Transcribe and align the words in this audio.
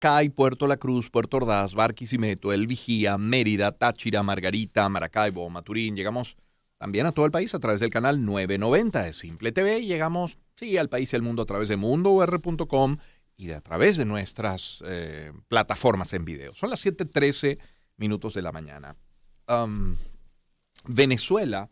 Maracay, 0.00 0.28
Puerto 0.28 0.68
La 0.68 0.76
Cruz, 0.76 1.10
Puerto 1.10 1.38
Ordaz, 1.38 1.74
Barquisimeto, 1.74 2.52
El 2.52 2.68
Vigía, 2.68 3.18
Mérida, 3.18 3.72
Táchira, 3.72 4.22
Margarita, 4.22 4.88
Maracaibo, 4.88 5.50
Maturín. 5.50 5.96
Llegamos 5.96 6.36
también 6.78 7.06
a 7.06 7.12
todo 7.12 7.26
el 7.26 7.32
país 7.32 7.52
a 7.52 7.58
través 7.58 7.80
del 7.80 7.90
canal 7.90 8.24
990 8.24 9.02
de 9.02 9.12
Simple 9.12 9.50
TV 9.50 9.80
y 9.80 9.86
llegamos, 9.86 10.38
sí, 10.54 10.76
al 10.76 10.88
país 10.88 11.12
y 11.12 11.16
al 11.16 11.22
mundo 11.22 11.42
a 11.42 11.46
través 11.46 11.68
de 11.68 11.76
mundour.com 11.76 12.96
y 13.36 13.46
de 13.46 13.56
a 13.56 13.60
través 13.60 13.96
de 13.96 14.04
nuestras 14.04 14.84
eh, 14.86 15.32
plataformas 15.48 16.12
en 16.12 16.24
video. 16.24 16.54
Son 16.54 16.70
las 16.70 16.84
7:13 16.86 17.58
minutos 17.96 18.34
de 18.34 18.42
la 18.42 18.52
mañana. 18.52 18.94
Venezuela 20.86 21.70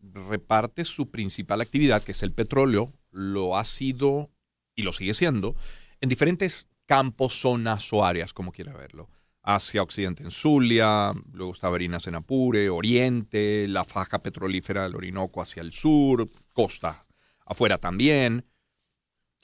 reparte 0.00 0.84
su 0.84 1.10
principal 1.10 1.62
actividad, 1.62 2.02
que 2.02 2.12
es 2.12 2.22
el 2.22 2.32
petróleo, 2.32 2.92
lo 3.10 3.56
ha 3.56 3.64
sido 3.64 4.30
y 4.74 4.82
lo 4.82 4.92
sigue 4.92 5.14
siendo 5.14 5.56
en 6.02 6.10
diferentes 6.10 6.66
campos, 6.86 7.40
zonas 7.40 7.92
o 7.92 8.04
áreas, 8.04 8.32
como 8.32 8.52
quiera 8.52 8.72
verlo. 8.72 9.08
Hacia 9.42 9.82
Occidente 9.82 10.22
en 10.22 10.30
Zulia, 10.30 11.12
luego 11.32 11.52
está 11.52 11.68
Barinas 11.68 12.06
en 12.06 12.14
Apure, 12.14 12.70
Oriente, 12.70 13.68
la 13.68 13.84
faja 13.84 14.20
petrolífera 14.20 14.84
del 14.84 14.96
Orinoco 14.96 15.42
hacia 15.42 15.60
el 15.60 15.72
sur, 15.72 16.28
costa 16.52 17.06
afuera 17.44 17.78
también. 17.78 18.46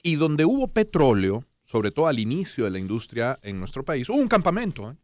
Y 0.01 0.15
donde 0.15 0.45
hubo 0.45 0.67
petróleo, 0.67 1.45
sobre 1.63 1.91
todo 1.91 2.07
al 2.07 2.19
inicio 2.19 2.65
de 2.65 2.71
la 2.71 2.79
industria 2.79 3.37
en 3.43 3.59
nuestro 3.59 3.85
país, 3.85 4.09
hubo 4.09 4.17
un 4.17 4.27
campamento, 4.27 4.89
¿eh? 4.89 4.95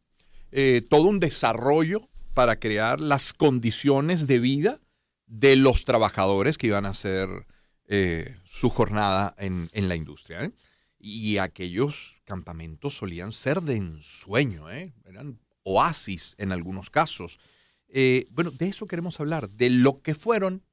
Eh, 0.51 0.81
todo 0.89 1.03
un 1.03 1.19
desarrollo 1.19 2.07
para 2.33 2.57
crear 2.57 3.01
las 3.01 3.33
condiciones 3.33 4.27
de 4.27 4.39
vida 4.39 4.79
de 5.25 5.55
los 5.55 5.85
trabajadores 5.85 6.57
que 6.57 6.67
iban 6.67 6.85
a 6.85 6.89
hacer 6.89 7.27
eh, 7.87 8.35
su 8.45 8.69
jornada 8.69 9.35
en, 9.37 9.69
la 9.73 9.95
industria. 9.95 10.51
Y 10.99 11.37
aquellos 11.37 12.17
campamentos 12.25 12.95
solían 12.95 13.31
ser 13.31 13.61
de 13.61 13.77
ensueño, 13.77 14.69
eran 14.69 15.39
oasis 15.63 16.35
en 16.37 16.51
algunos 16.51 16.89
casos. 16.89 17.39
bueno, 18.31 18.51
de 18.51 18.67
eso 18.67 18.87
queremos 18.87 19.19
hablar, 19.19 19.49
de 19.49 19.69
lo 19.69 20.01
que 20.01 20.15
fueron 20.15 20.63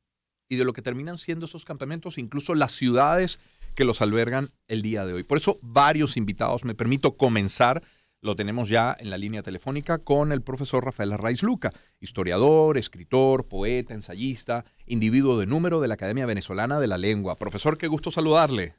y 0.48 0.56
de 0.56 0.64
lo 0.64 0.72
que 0.72 0.83
terminan 0.83 1.19
siendo 1.19 1.47
esos 1.47 1.64
campamentos, 1.64 2.19
incluso 2.19 2.55
las 2.55 2.72
ciudades 2.72 3.41
que 3.75 3.84
los 3.84 4.03
albergan 4.03 4.50
el 4.69 4.83
día 4.83 5.05
de 5.05 5.14
hoy. 5.14 5.25
Por 5.25 5.39
eso 5.39 5.58
varios 5.62 6.16
invitados, 6.16 6.64
me 6.64 6.75
permito 6.75 7.16
comenzar, 7.16 7.83
lo 8.20 8.36
tenemos 8.36 8.69
ya 8.69 8.97
en 8.98 9.11
la 9.11 9.19
línea 9.19 9.42
telefónica 9.42 9.98
con 9.98 10.33
el 10.33 10.42
profesor 10.42 10.84
Rafael 10.84 11.12
Arraiz 11.12 11.42
Luca, 11.42 11.72
historiador, 12.00 12.78
escritor, 12.78 13.47
poeta, 13.47 13.92
ensayista, 13.92 14.64
individuo 14.86 15.38
de 15.38 15.47
número 15.47 15.81
de 15.81 15.88
la 15.88 15.94
Academia 15.94 16.25
Venezolana 16.25 16.81
de 16.81 16.86
la 16.86 16.98
Lengua. 16.98 17.36
Profesor, 17.36 17.77
qué 17.77 17.88
gusto 17.88 18.11
saludarle. 18.11 18.77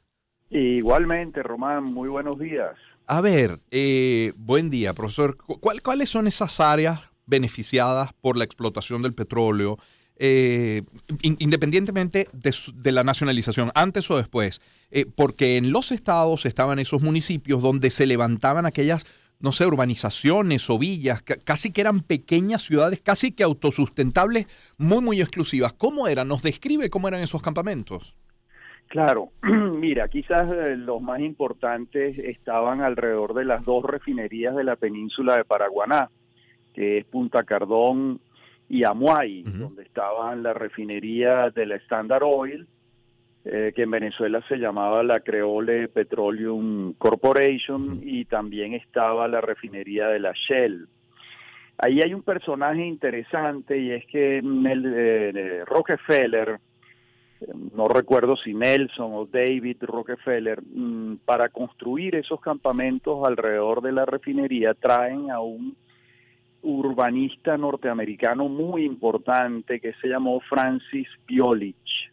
Igualmente, 0.50 1.42
Román, 1.42 1.84
muy 1.84 2.08
buenos 2.08 2.38
días. 2.38 2.76
A 3.06 3.20
ver, 3.20 3.58
eh, 3.70 4.32
buen 4.36 4.70
día, 4.70 4.92
profesor. 4.92 5.36
¿Cuáles 5.36 6.08
son 6.08 6.26
esas 6.26 6.60
áreas 6.60 7.00
beneficiadas 7.26 8.12
por 8.20 8.36
la 8.36 8.44
explotación 8.44 9.02
del 9.02 9.14
petróleo? 9.14 9.78
Eh, 10.18 10.82
independientemente 11.22 12.28
de, 12.32 12.92
la 12.92 13.04
nacionalización, 13.04 13.70
antes 13.74 14.10
o 14.10 14.16
después, 14.16 14.62
eh, 14.90 15.04
porque 15.04 15.58
en 15.58 15.72
los 15.72 15.92
estados 15.92 16.46
estaban 16.46 16.78
esos 16.78 17.02
municipios 17.02 17.60
donde 17.60 17.90
se 17.90 18.06
levantaban 18.06 18.64
aquellas, 18.64 19.04
no 19.40 19.52
sé, 19.52 19.66
urbanizaciones 19.66 20.70
o 20.70 20.78
villas, 20.78 21.22
casi 21.22 21.70
que 21.70 21.82
eran 21.82 22.00
pequeñas 22.00 22.62
ciudades, 22.62 23.00
casi 23.02 23.32
que 23.32 23.42
autosustentables, 23.42 24.46
muy, 24.78 25.02
muy 25.02 25.20
exclusivas. 25.20 25.74
¿Cómo 25.74 26.08
eran? 26.08 26.28
¿Nos 26.28 26.42
describe 26.42 26.88
cómo 26.88 27.08
eran 27.08 27.20
esos 27.20 27.42
campamentos? 27.42 28.16
Claro, 28.88 29.30
mira, 29.42 30.08
quizás 30.08 30.50
eh, 30.52 30.76
los 30.76 31.02
más 31.02 31.20
importantes 31.20 32.18
estaban 32.18 32.80
alrededor 32.80 33.34
de 33.34 33.44
las 33.44 33.64
dos 33.64 33.84
refinerías 33.84 34.54
de 34.54 34.64
la 34.64 34.76
península 34.76 35.36
de 35.36 35.44
Paraguaná, 35.44 36.08
que 36.72 36.98
es 36.98 37.04
Punta 37.04 37.42
Cardón 37.42 38.20
y 38.68 38.84
Amuay, 38.84 39.42
donde 39.42 39.82
estaban 39.82 40.42
la 40.42 40.52
refinería 40.52 41.50
de 41.50 41.66
la 41.66 41.76
Standard 41.76 42.22
Oil, 42.24 42.66
eh, 43.44 43.72
que 43.74 43.82
en 43.82 43.90
Venezuela 43.90 44.42
se 44.48 44.56
llamaba 44.56 45.02
la 45.02 45.20
Creole 45.20 45.88
Petroleum 45.88 46.94
Corporation, 46.94 48.00
y 48.02 48.24
también 48.24 48.74
estaba 48.74 49.28
la 49.28 49.40
refinería 49.40 50.08
de 50.08 50.18
la 50.18 50.32
Shell. 50.32 50.88
Ahí 51.78 52.00
hay 52.00 52.14
un 52.14 52.22
personaje 52.22 52.84
interesante 52.84 53.78
y 53.78 53.90
es 53.90 54.06
que 54.06 54.38
eh, 54.38 55.64
Rockefeller, 55.66 56.58
no 57.74 57.88
recuerdo 57.88 58.36
si 58.36 58.54
Nelson 58.54 59.12
o 59.12 59.26
David 59.26 59.78
Rockefeller, 59.82 60.62
mm, 60.62 61.18
para 61.24 61.48
construir 61.48 62.14
esos 62.16 62.40
campamentos 62.40 63.26
alrededor 63.26 63.82
de 63.82 63.92
la 63.92 64.06
refinería 64.06 64.74
traen 64.74 65.30
a 65.30 65.40
un 65.40 65.76
urbanista 66.62 67.56
norteamericano 67.56 68.48
muy 68.48 68.84
importante 68.84 69.80
que 69.80 69.92
se 69.94 70.08
llamó 70.08 70.40
Francis 70.40 71.08
Biolich. 71.26 72.10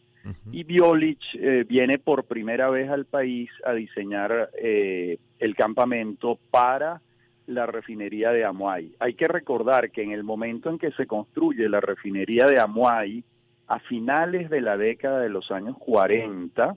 Y 0.50 0.64
Biolich 0.64 1.22
eh, 1.34 1.66
viene 1.68 1.98
por 1.98 2.24
primera 2.24 2.70
vez 2.70 2.88
al 2.88 3.04
país 3.04 3.50
a 3.62 3.74
diseñar 3.74 4.48
eh, 4.58 5.18
el 5.38 5.54
campamento 5.54 6.38
para 6.50 7.02
la 7.46 7.66
refinería 7.66 8.30
de 8.30 8.42
Amuay. 8.42 8.94
Hay 9.00 9.14
que 9.14 9.28
recordar 9.28 9.90
que 9.90 10.02
en 10.02 10.12
el 10.12 10.24
momento 10.24 10.70
en 10.70 10.78
que 10.78 10.92
se 10.92 11.06
construye 11.06 11.68
la 11.68 11.80
refinería 11.80 12.46
de 12.46 12.58
Amuay, 12.58 13.22
a 13.66 13.78
finales 13.80 14.50
de 14.50 14.60
la 14.60 14.76
década 14.76 15.20
de 15.20 15.28
los 15.28 15.50
años 15.50 15.76
40, 15.78 16.76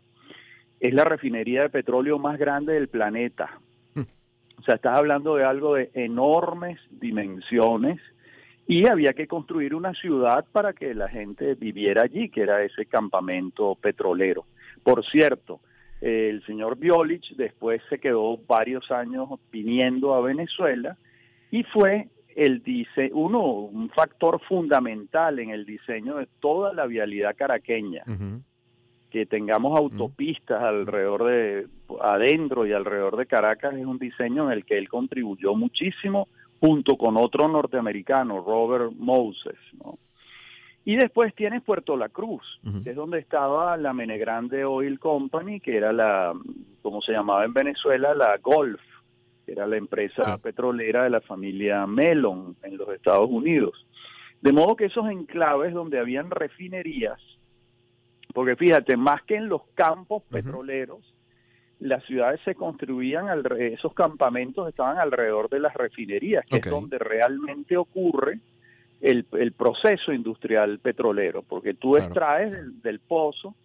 es 0.80 0.94
la 0.94 1.04
refinería 1.04 1.64
de 1.64 1.70
petróleo 1.70 2.20
más 2.20 2.38
grande 2.38 2.74
del 2.74 2.88
planeta. 2.88 3.60
O 4.60 4.64
sea, 4.64 4.76
estás 4.76 4.98
hablando 4.98 5.36
de 5.36 5.46
algo 5.46 5.76
de 5.76 5.92
enormes 5.94 6.80
dimensiones 6.90 8.00
y 8.66 8.90
había 8.90 9.14
que 9.14 9.28
construir 9.28 9.76
una 9.76 9.94
ciudad 9.94 10.46
para 10.52 10.74
que 10.74 10.94
la 10.94 11.08
gente 11.08 11.56
viviera 11.56 12.02
allí, 12.04 12.30
que 12.30 12.42
era 12.42 12.64
ese 12.64 12.86
campamento 12.86 13.76
petrolero. 13.76 14.46
Por 14.84 15.06
cierto, 15.06 15.62
el 16.02 16.44
señor 16.46 16.78
Biolich 16.78 17.36
después 17.36 17.82
se 17.90 18.00
quedó 18.00 18.38
varios 18.48 18.92
años 18.92 19.30
viniendo 19.52 20.14
a 20.16 20.22
Venezuela 20.22 20.98
y 21.50 21.64
fue 21.64 22.10
el 22.38 22.62
dice 22.62 23.10
uno 23.14 23.42
un 23.42 23.90
factor 23.90 24.40
fundamental 24.48 25.40
en 25.40 25.50
el 25.50 25.66
diseño 25.66 26.18
de 26.18 26.28
toda 26.40 26.72
la 26.72 26.86
vialidad 26.86 27.36
caraqueña. 27.36 28.04
Que 29.10 29.26
tengamos 29.26 29.78
autopistas 29.78 30.62
alrededor 30.62 31.24
de, 31.24 31.68
adentro 32.00 32.68
y 32.68 32.74
alrededor 32.74 33.18
de 33.18 33.26
Caracas 33.26 33.74
es 33.74 33.86
un 33.86 33.98
diseño 33.98 34.46
en 34.46 34.52
el 34.52 34.66
que 34.66 34.78
él 34.78 34.88
contribuyó 34.88 35.56
muchísimo 35.56 36.28
junto 36.60 36.96
con 36.96 37.18
otro 37.18 37.48
norteamericano, 37.48 38.42
Robert 38.42 38.92
Moses, 38.96 39.58
Y 40.86 40.96
después 40.96 41.34
tienes 41.34 41.64
Puerto 41.64 41.98
La 41.98 42.10
Cruz, 42.10 42.44
que 42.84 42.92
es 42.92 42.96
donde 42.96 43.18
estaba 43.18 43.78
la 43.78 43.94
Menegrande 43.94 44.64
Oil 44.64 45.00
Company, 45.00 45.60
que 45.60 45.76
era 45.76 45.92
la, 45.92 46.34
como 46.84 47.02
se 47.02 47.14
llamaba 47.14 47.46
en 47.46 47.54
Venezuela, 47.54 48.14
la 48.14 48.38
Golf, 48.38 48.82
que 49.48 49.54
era 49.54 49.66
la 49.66 49.78
empresa 49.78 50.38
petrolera 50.40 51.06
de 51.06 51.10
la 51.10 51.22
familia 51.22 51.88
Mellon 51.88 52.58
en 52.64 52.76
los 52.76 52.90
Estados 52.90 53.30
Unidos. 53.30 53.88
De 54.42 54.52
modo 54.52 54.76
que 54.76 54.86
esos 54.86 55.10
enclaves 55.10 55.74
donde 55.74 56.00
habían 56.00 56.30
refinerías, 56.30 57.18
porque 58.34 58.58
fíjate, 58.58 58.98
más 58.98 59.24
que 59.24 59.36
en 59.36 59.48
los 59.48 59.62
campos 59.74 60.24
petroleros, 60.30 61.00
las 61.80 62.04
ciudades 62.04 62.42
se 62.44 62.56
construían, 62.56 63.28
esos 63.58 63.94
campamentos 63.94 64.68
estaban 64.68 64.98
alrededor 64.98 65.50
de 65.50 65.62
las 65.62 65.74
refinerías, 65.74 66.46
que 66.46 66.58
es 66.58 66.70
donde 66.70 67.00
realmente 67.00 67.78
ocurre 67.78 68.42
el, 69.00 69.24
proceso 69.54 70.12
industrial 70.12 70.80
petrolero, 70.80 71.42
porque 71.42 71.74
tú 71.74 71.96
extraes 71.96 72.54
del, 72.84 73.00
pozo, 73.00 73.56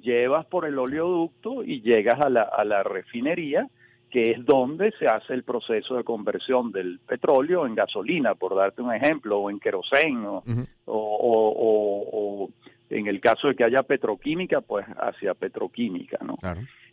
llevas 0.00 0.46
por 0.46 0.64
el 0.64 0.78
oleoducto 0.78 1.62
y 1.62 1.82
llegas 1.82 2.20
a 2.20 2.30
la, 2.30 2.42
a 2.42 2.64
la 2.64 2.82
refinería, 2.82 3.68
que 4.10 4.32
es 4.32 4.44
donde 4.44 4.92
se 4.98 5.06
hace 5.06 5.34
el 5.34 5.42
proceso 5.42 5.96
de 5.96 6.04
conversión 6.04 6.70
del 6.72 7.00
petróleo 7.00 7.66
en 7.66 7.74
gasolina, 7.74 8.34
por 8.34 8.54
darte 8.54 8.82
un 8.82 8.94
ejemplo, 8.94 9.38
o 9.38 9.50
en 9.50 9.58
queroseno, 9.58 10.42
o, 10.86 12.50
en 12.88 13.06
el 13.08 13.20
caso 13.20 13.48
de 13.48 13.56
que 13.56 13.64
haya 13.64 13.82
petroquímica, 13.82 14.60
pues 14.60 14.86
hacia 14.86 15.34
petroquímica, 15.34 16.18
¿no? 16.24 16.36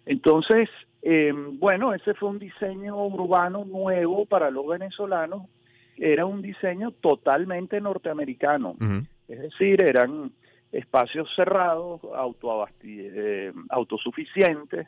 Entonces, 0.06 0.70
em, 1.02 1.60
bueno, 1.60 1.94
ese 1.94 2.14
fue 2.16 2.30
un 2.30 2.40
diseño 2.40 2.98
urbano 3.06 3.64
nuevo 3.64 4.26
para 4.26 4.50
los 4.50 4.68
venezolanos, 4.68 5.44
era 5.98 6.26
un 6.26 6.42
diseño 6.42 6.92
totalmente 6.92 7.80
norteamericano, 7.80 8.76
es 9.28 9.40
decir, 9.40 9.84
eran 9.84 10.32
espacios 10.72 11.30
cerrados, 11.36 12.02
eh, 12.84 13.54
autosuficientes, 13.70 14.88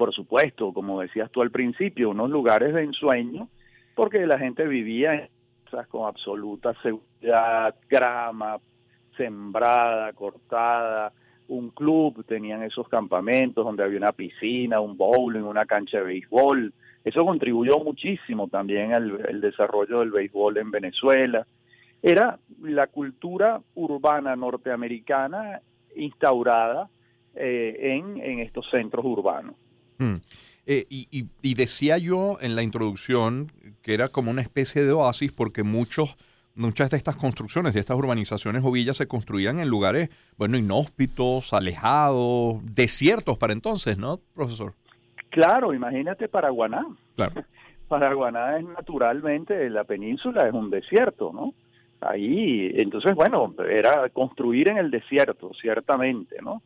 por 0.00 0.14
supuesto, 0.14 0.72
como 0.72 1.02
decías 1.02 1.30
tú 1.30 1.42
al 1.42 1.50
principio, 1.50 2.08
unos 2.08 2.30
lugares 2.30 2.72
de 2.72 2.84
ensueño, 2.84 3.50
porque 3.94 4.26
la 4.26 4.38
gente 4.38 4.66
vivía 4.66 5.12
en 5.12 5.28
con 5.90 6.08
absoluta 6.08 6.72
seguridad, 6.82 7.74
grama, 7.86 8.56
sembrada, 9.14 10.10
cortada, 10.14 11.12
un 11.48 11.68
club, 11.68 12.24
tenían 12.24 12.62
esos 12.62 12.88
campamentos 12.88 13.62
donde 13.62 13.84
había 13.84 13.98
una 13.98 14.12
piscina, 14.12 14.80
un 14.80 14.96
bowling, 14.96 15.42
una 15.42 15.66
cancha 15.66 15.98
de 15.98 16.04
béisbol, 16.04 16.72
Eso 17.04 17.22
contribuyó 17.26 17.78
muchísimo 17.80 18.48
también 18.48 18.94
al 18.94 19.40
desarrollo 19.42 19.98
del 20.00 20.12
béisbol 20.12 20.56
en 20.56 20.70
Venezuela. 20.70 21.46
Era 22.02 22.38
la 22.62 22.86
cultura 22.86 23.60
urbana 23.74 24.34
norteamericana 24.34 25.60
instaurada 25.94 26.88
eh, 27.34 27.76
en, 27.96 28.40
estos 28.40 28.68
centros 28.70 29.04
urbanos. 29.04 29.54
Mm. 30.00 30.14
Eh, 30.66 30.86
y, 30.88 31.26
y, 31.42 31.54
decía 31.54 31.98
yo 31.98 32.36
en 32.40 32.54
la 32.54 32.62
introducción 32.62 33.50
que 33.82 33.94
era 33.94 34.08
como 34.08 34.30
una 34.30 34.42
especie 34.42 34.84
de 34.84 34.92
oasis 34.92 35.32
porque 35.32 35.62
muchos 35.62 36.16
muchas 36.54 36.90
de 36.90 36.96
estas 36.96 37.16
construcciones, 37.16 37.74
de 37.74 37.80
estas 37.80 37.96
urbanizaciones 37.96 38.62
o 38.64 38.70
villas 38.70 38.96
se 38.96 39.08
construían 39.08 39.60
en 39.60 39.68
lugares, 39.68 40.10
bueno, 40.36 40.58
inhóspitos, 40.58 41.52
alejados, 41.52 42.58
desiertos 42.74 43.38
para 43.38 43.52
entonces, 43.52 43.98
¿no, 43.98 44.18
profesor? 44.34 44.74
Claro, 45.30 45.72
imagínate 45.72 46.28
Paraguaná. 46.28 46.86
Claro. 47.16 47.44
Paraguaná 47.88 48.58
es 48.58 48.64
naturalmente, 48.64 49.68
la 49.70 49.84
península 49.84 50.46
es 50.46 50.54
un 50.54 50.70
desierto, 50.70 51.32
¿no? 51.32 51.54
Ahí, 52.00 52.70
entonces, 52.76 53.14
bueno, 53.14 53.54
era 53.68 54.08
construir 54.10 54.70
en 54.70 54.78
el 54.78 54.90
desierto, 54.90 55.50
ciertamente, 55.60 56.36
¿no? 56.40 56.62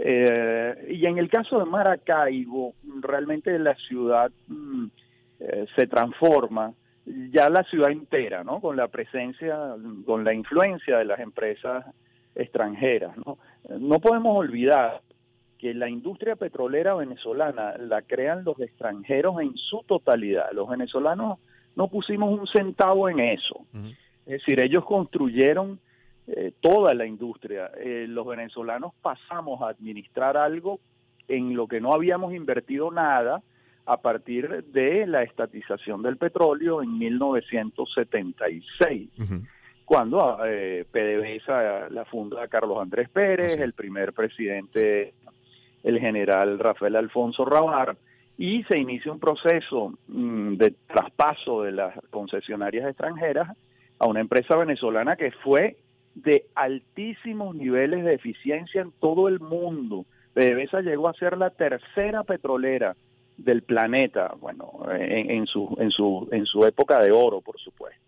Eh, 0.00 0.86
y 0.90 1.06
en 1.06 1.18
el 1.18 1.28
caso 1.28 1.58
de 1.58 1.64
Maracaibo, 1.64 2.74
realmente 3.00 3.58
la 3.58 3.74
ciudad 3.74 4.30
mm, 4.46 4.86
eh, 5.40 5.66
se 5.76 5.86
transforma 5.86 6.72
ya 7.32 7.48
la 7.48 7.64
ciudad 7.64 7.90
entera, 7.90 8.44
¿no? 8.44 8.60
Con 8.60 8.76
la 8.76 8.88
presencia, 8.88 9.56
con 10.04 10.24
la 10.24 10.34
influencia 10.34 10.98
de 10.98 11.04
las 11.04 11.18
empresas 11.20 11.84
extranjeras, 12.34 13.16
¿no? 13.26 13.38
No 13.78 13.98
podemos 13.98 14.36
olvidar 14.36 15.00
que 15.58 15.74
la 15.74 15.88
industria 15.88 16.36
petrolera 16.36 16.94
venezolana 16.94 17.76
la 17.78 18.02
crean 18.02 18.44
los 18.44 18.60
extranjeros 18.60 19.40
en 19.40 19.56
su 19.56 19.82
totalidad. 19.86 20.52
Los 20.52 20.68
venezolanos 20.68 21.40
no 21.74 21.88
pusimos 21.88 22.38
un 22.38 22.46
centavo 22.46 23.08
en 23.08 23.20
eso. 23.20 23.66
Es 24.26 24.40
decir, 24.40 24.62
ellos 24.62 24.84
construyeron 24.84 25.80
eh, 26.30 26.52
toda 26.60 26.92
la 26.92 27.06
industria. 27.06 27.70
Eh, 27.78 28.04
los 28.06 28.26
venezolanos 28.26 28.92
pasamos 29.00 29.62
a 29.62 29.68
administrar 29.68 30.36
algo 30.36 30.78
en 31.26 31.56
lo 31.56 31.66
que 31.66 31.80
no 31.80 31.92
habíamos 31.92 32.34
invertido 32.34 32.90
nada 32.90 33.42
a 33.86 33.96
partir 33.96 34.64
de 34.64 35.06
la 35.06 35.22
estatización 35.22 36.02
del 36.02 36.18
petróleo 36.18 36.82
en 36.82 36.98
1976. 36.98 39.08
cuando 39.86 40.44
eh, 40.44 40.84
PDVSA 40.90 41.88
la 41.88 42.04
funda 42.04 42.46
Carlos 42.48 42.76
Andrés 42.78 43.08
Pérez, 43.08 43.58
el 43.58 43.72
primer 43.72 44.12
presidente 44.12 45.14
el 45.82 45.98
general 45.98 46.58
Rafael 46.58 46.96
Alfonso 46.96 47.46
Rabar, 47.46 47.96
y 48.36 48.64
se 48.64 48.76
inicia 48.76 49.10
un 49.10 49.18
proceso 49.18 49.94
mm, 50.08 50.56
de 50.56 50.74
traspaso 50.86 51.62
de 51.62 51.72
las 51.72 51.94
concesionarias 52.10 52.86
extranjeras 52.86 53.56
a 53.98 54.06
una 54.06 54.20
empresa 54.20 54.56
venezolana 54.56 55.16
que 55.16 55.30
fue 55.30 55.78
de 56.22 56.46
altísimos 56.54 57.54
niveles 57.54 58.04
de 58.04 58.14
eficiencia 58.14 58.82
en 58.82 58.92
todo 58.92 59.28
el 59.28 59.40
mundo. 59.40 60.04
PDVSA 60.34 60.80
llegó 60.80 61.08
a 61.08 61.14
ser 61.14 61.36
la 61.36 61.50
tercera 61.50 62.24
petrolera 62.24 62.96
del 63.36 63.62
planeta, 63.62 64.34
bueno, 64.40 64.80
en, 64.90 65.46
su, 65.46 65.76
en, 65.78 65.90
su, 65.90 66.28
en 66.32 66.44
su 66.44 66.64
época 66.64 67.00
de 67.00 67.12
oro, 67.12 67.40
por 67.40 67.58
supuesto. 67.60 68.02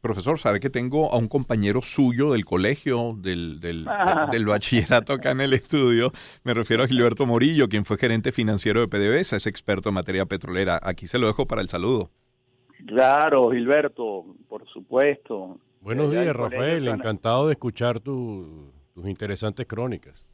Profesor, 0.00 0.38
sabe 0.38 0.60
que 0.60 0.70
tengo 0.70 1.12
a 1.12 1.16
un 1.16 1.28
compañero 1.28 1.80
suyo 1.80 2.32
del 2.32 2.44
colegio, 2.44 3.14
del, 3.16 3.58
del, 3.58 3.86
del, 4.30 4.46
bachillerato 4.46 5.14
acá 5.14 5.30
en 5.30 5.40
el 5.40 5.54
estudio. 5.54 6.12
Me 6.44 6.54
refiero 6.54 6.84
a 6.84 6.86
Gilberto 6.86 7.26
Morillo, 7.26 7.68
quien 7.68 7.84
fue 7.84 7.96
gerente 7.96 8.30
financiero 8.30 8.80
de 8.80 8.88
PDVSA, 8.88 9.36
es 9.36 9.46
experto 9.46 9.88
en 9.88 9.94
materia 9.96 10.26
petrolera. 10.26 10.78
Aquí 10.82 11.06
se 11.06 11.18
lo 11.18 11.26
dejo 11.26 11.46
para 11.46 11.62
el 11.62 11.68
saludo. 11.68 12.10
Claro, 12.86 13.50
Gilberto, 13.50 14.26
por 14.48 14.68
supuesto. 14.68 15.58
Buenos 15.84 16.10
días, 16.10 16.34
Rafael. 16.34 16.88
Encantado 16.88 17.46
de 17.46 17.52
escuchar 17.52 18.00
tus 18.00 18.72
interesantes 19.04 19.66
crónicas. 19.66 20.24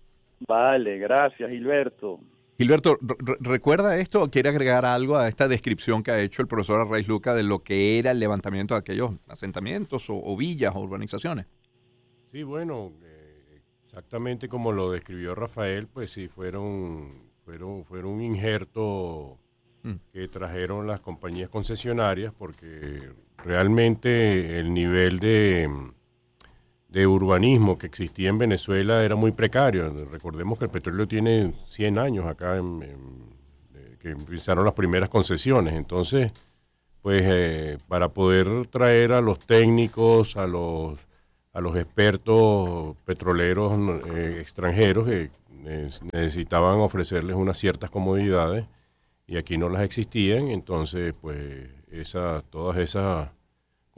Vale, 0.46 0.96
gracias, 0.98 1.50
Gilberto. 1.50 2.20
Gilberto, 2.56 2.96
¿recuerda 3.40 3.96
esto 3.96 4.22
o 4.22 4.30
quiere 4.30 4.50
agregar 4.50 4.84
algo 4.84 5.16
a 5.16 5.26
esta 5.26 5.48
descripción 5.48 6.04
que 6.04 6.12
ha 6.12 6.20
hecho 6.20 6.40
el 6.40 6.46
profesor 6.46 6.80
Arraiz 6.80 7.08
Luca 7.08 7.34
de 7.34 7.42
lo 7.42 7.64
que 7.64 7.98
era 7.98 8.12
el 8.12 8.20
levantamiento 8.20 8.74
de 8.74 8.78
aquellos 8.78 9.10
asentamientos 9.26 10.06
o, 10.08 10.36
villas 10.36 10.72
o 10.76 10.80
urbanizaciones? 10.80 11.46
Sí, 12.30 12.44
bueno, 12.44 12.92
eh, 13.02 13.60
exactamente 13.86 14.48
como 14.48 14.70
lo 14.70 14.92
describió 14.92 15.34
Rafael, 15.34 15.88
pues 15.88 16.12
sí, 16.12 16.28
fueron, 16.28 17.32
fueron, 17.44 17.84
fueron 17.84 18.12
un 18.12 18.22
injerto. 18.22 19.36
Que 20.12 20.28
trajeron 20.28 20.86
las 20.86 21.00
compañías 21.00 21.48
concesionarias 21.48 22.32
porque 22.36 23.12
realmente 23.44 24.58
el 24.58 24.74
nivel 24.74 25.18
de 25.18 25.68
de 26.90 27.06
urbanismo 27.06 27.78
que 27.78 27.86
existía 27.86 28.28
en 28.28 28.38
Venezuela 28.38 29.04
era 29.04 29.14
muy 29.14 29.32
precario. 29.32 29.92
Recordemos 30.10 30.58
que 30.58 30.64
el 30.64 30.70
petróleo 30.70 31.06
tiene 31.06 31.54
100 31.66 31.98
años 31.98 32.26
acá, 32.26 32.56
en, 32.56 32.80
que 34.00 34.10
empezaron 34.10 34.64
las 34.64 34.74
primeras 34.74 35.08
concesiones. 35.08 35.74
Entonces, 35.74 36.32
pues 37.02 37.22
eh, 37.24 37.78
para 37.86 38.08
poder 38.08 38.66
traer 38.68 39.12
a 39.12 39.20
los 39.20 39.38
técnicos, 39.38 40.36
a 40.36 40.46
los, 40.46 40.98
a 41.52 41.60
los 41.60 41.76
expertos 41.76 42.96
petroleros 43.04 44.02
eh, 44.14 44.38
extranjeros, 44.40 45.08
necesitaban 46.12 46.80
ofrecerles 46.80 47.36
unas 47.36 47.58
ciertas 47.58 47.90
comodidades 47.90 48.64
y 49.30 49.36
aquí 49.36 49.56
no 49.56 49.68
las 49.68 49.82
existían. 49.82 50.48
Entonces, 50.48 51.14
pues 51.18 51.70
esa, 51.92 52.42
todas 52.50 52.76
esas 52.78 53.30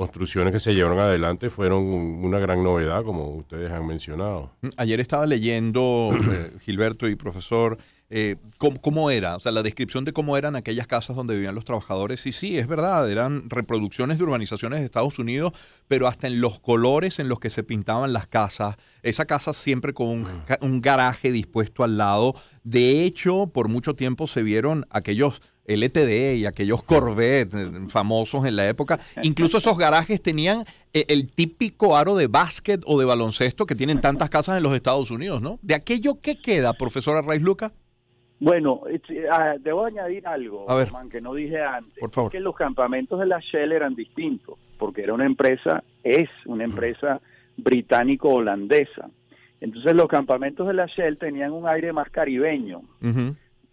construcciones 0.03 0.53
que 0.53 0.59
se 0.59 0.75
llevaron 0.75 0.99
adelante 0.99 1.49
fueron 1.49 1.85
una 1.85 2.41
gran 2.41 2.65
novedad, 2.65 3.05
como 3.05 3.37
ustedes 3.37 3.71
han 3.71 3.87
mencionado. 3.87 4.51
Mm, 4.61 4.69
ayer 4.77 4.99
estaba 4.99 5.27
leyendo, 5.27 6.11
eh, 6.33 6.51
Gilberto 6.61 7.09
y 7.09 7.15
profesor, 7.15 7.79
eh, 8.11 8.35
cómo, 8.59 9.11
era, 9.11 9.37
o 9.37 9.41
sea, 9.41 9.53
la 9.53 9.63
descripción 9.63 10.05
de 10.05 10.13
cómo 10.13 10.37
eran 10.37 10.57
aquellas 10.57 10.89
casas 10.89 11.15
donde 11.15 11.35
vivían 11.35 11.55
los 11.55 11.65
trabajadores. 11.65 12.27
Y 12.27 12.33
sí, 12.33 12.59
es 12.59 12.67
verdad, 12.67 13.09
eran 13.09 13.49
reproducciones 13.49 14.19
de 14.19 14.25
urbanizaciones 14.25 14.81
de 14.81 14.87
Estados 14.87 15.21
Unidos, 15.21 15.53
pero 15.87 16.09
hasta 16.09 16.27
en 16.27 16.41
los 16.41 16.59
colores 16.59 17.21
en 17.21 17.29
los 17.29 17.39
que 17.39 17.49
se 17.49 17.63
pintaban 17.63 18.13
las 18.13 18.27
casas. 18.27 18.77
Esa 19.05 19.25
casa 19.25 19.53
siempre 19.53 19.95
con 19.95 20.09
un, 20.09 20.27
un 20.63 20.81
garaje 20.81 21.31
dispuesto 21.31 21.85
al 21.85 21.97
lado. 21.97 22.35
De 22.65 23.05
hecho, 23.05 23.47
por 23.47 23.69
mucho 23.69 23.95
tiempo 23.95 24.27
se 24.27 24.43
vieron 24.43 24.85
aquellos 24.91 25.41
LTD 25.67 26.37
y 26.37 26.47
aquellos 26.47 26.83
Corvette 26.83 27.55
eh, 27.55 27.71
famosos 27.89 28.45
en 28.47 28.57
la 28.57 28.69
época. 28.69 28.99
Incluso 29.23 29.59
esos 29.59 29.79
garajes 29.79 30.23
tenían 30.23 30.65
eh, 30.93 31.05
el 31.09 31.31
típico 31.31 31.97
aro 31.97 32.17
de 32.17 32.27
básquet 32.27 32.83
o 32.87 32.99
de 32.99 33.05
baloncesto 33.05 33.67
que 33.67 33.75
tienen 33.75 34.01
tantas 34.01 34.31
casas 34.31 34.57
en 34.57 34.63
los 34.63 34.75
Estados 34.75 35.11
Unidos, 35.11 35.41
¿no? 35.41 35.59
¿De 35.63 35.75
aquello 35.75 36.21
qué 36.21 36.41
queda, 36.41 36.73
profesora 36.73 37.23
Raiz 37.23 37.43
Luca? 37.43 37.73
Bueno, 38.41 38.81
ah, 39.31 39.55
debo 39.61 39.85
añadir 39.85 40.27
algo, 40.27 40.69
A 40.69 40.75
ver, 40.75 40.89
que 41.09 41.21
no 41.21 41.33
dije 41.33 41.63
antes. 41.63 41.97
Por 42.01 42.11
favor. 42.11 42.33
que 42.33 42.41
los 42.41 42.57
campamentos 42.57 43.21
de 43.21 43.27
la 43.27 43.39
Shell 43.39 43.71
eran 43.71 43.95
distintos, 43.95 44.59
porque 44.79 45.03
era 45.03 45.15
una 45.15 45.27
empresa, 45.27 45.85
es 46.03 46.29
una 46.47 46.65
empresa 46.65 47.21
británico-holandesa. 47.57 49.11
Entonces 49.61 49.95
los 49.95 50.09
campamentos 50.09 50.67
de 50.67 50.75
la 50.75 50.87
Shell 50.87 51.19
tenían 51.19 51.53
un 51.53 51.69
aire 51.69 51.93
más 51.93 52.11
caribeño 52.11 52.83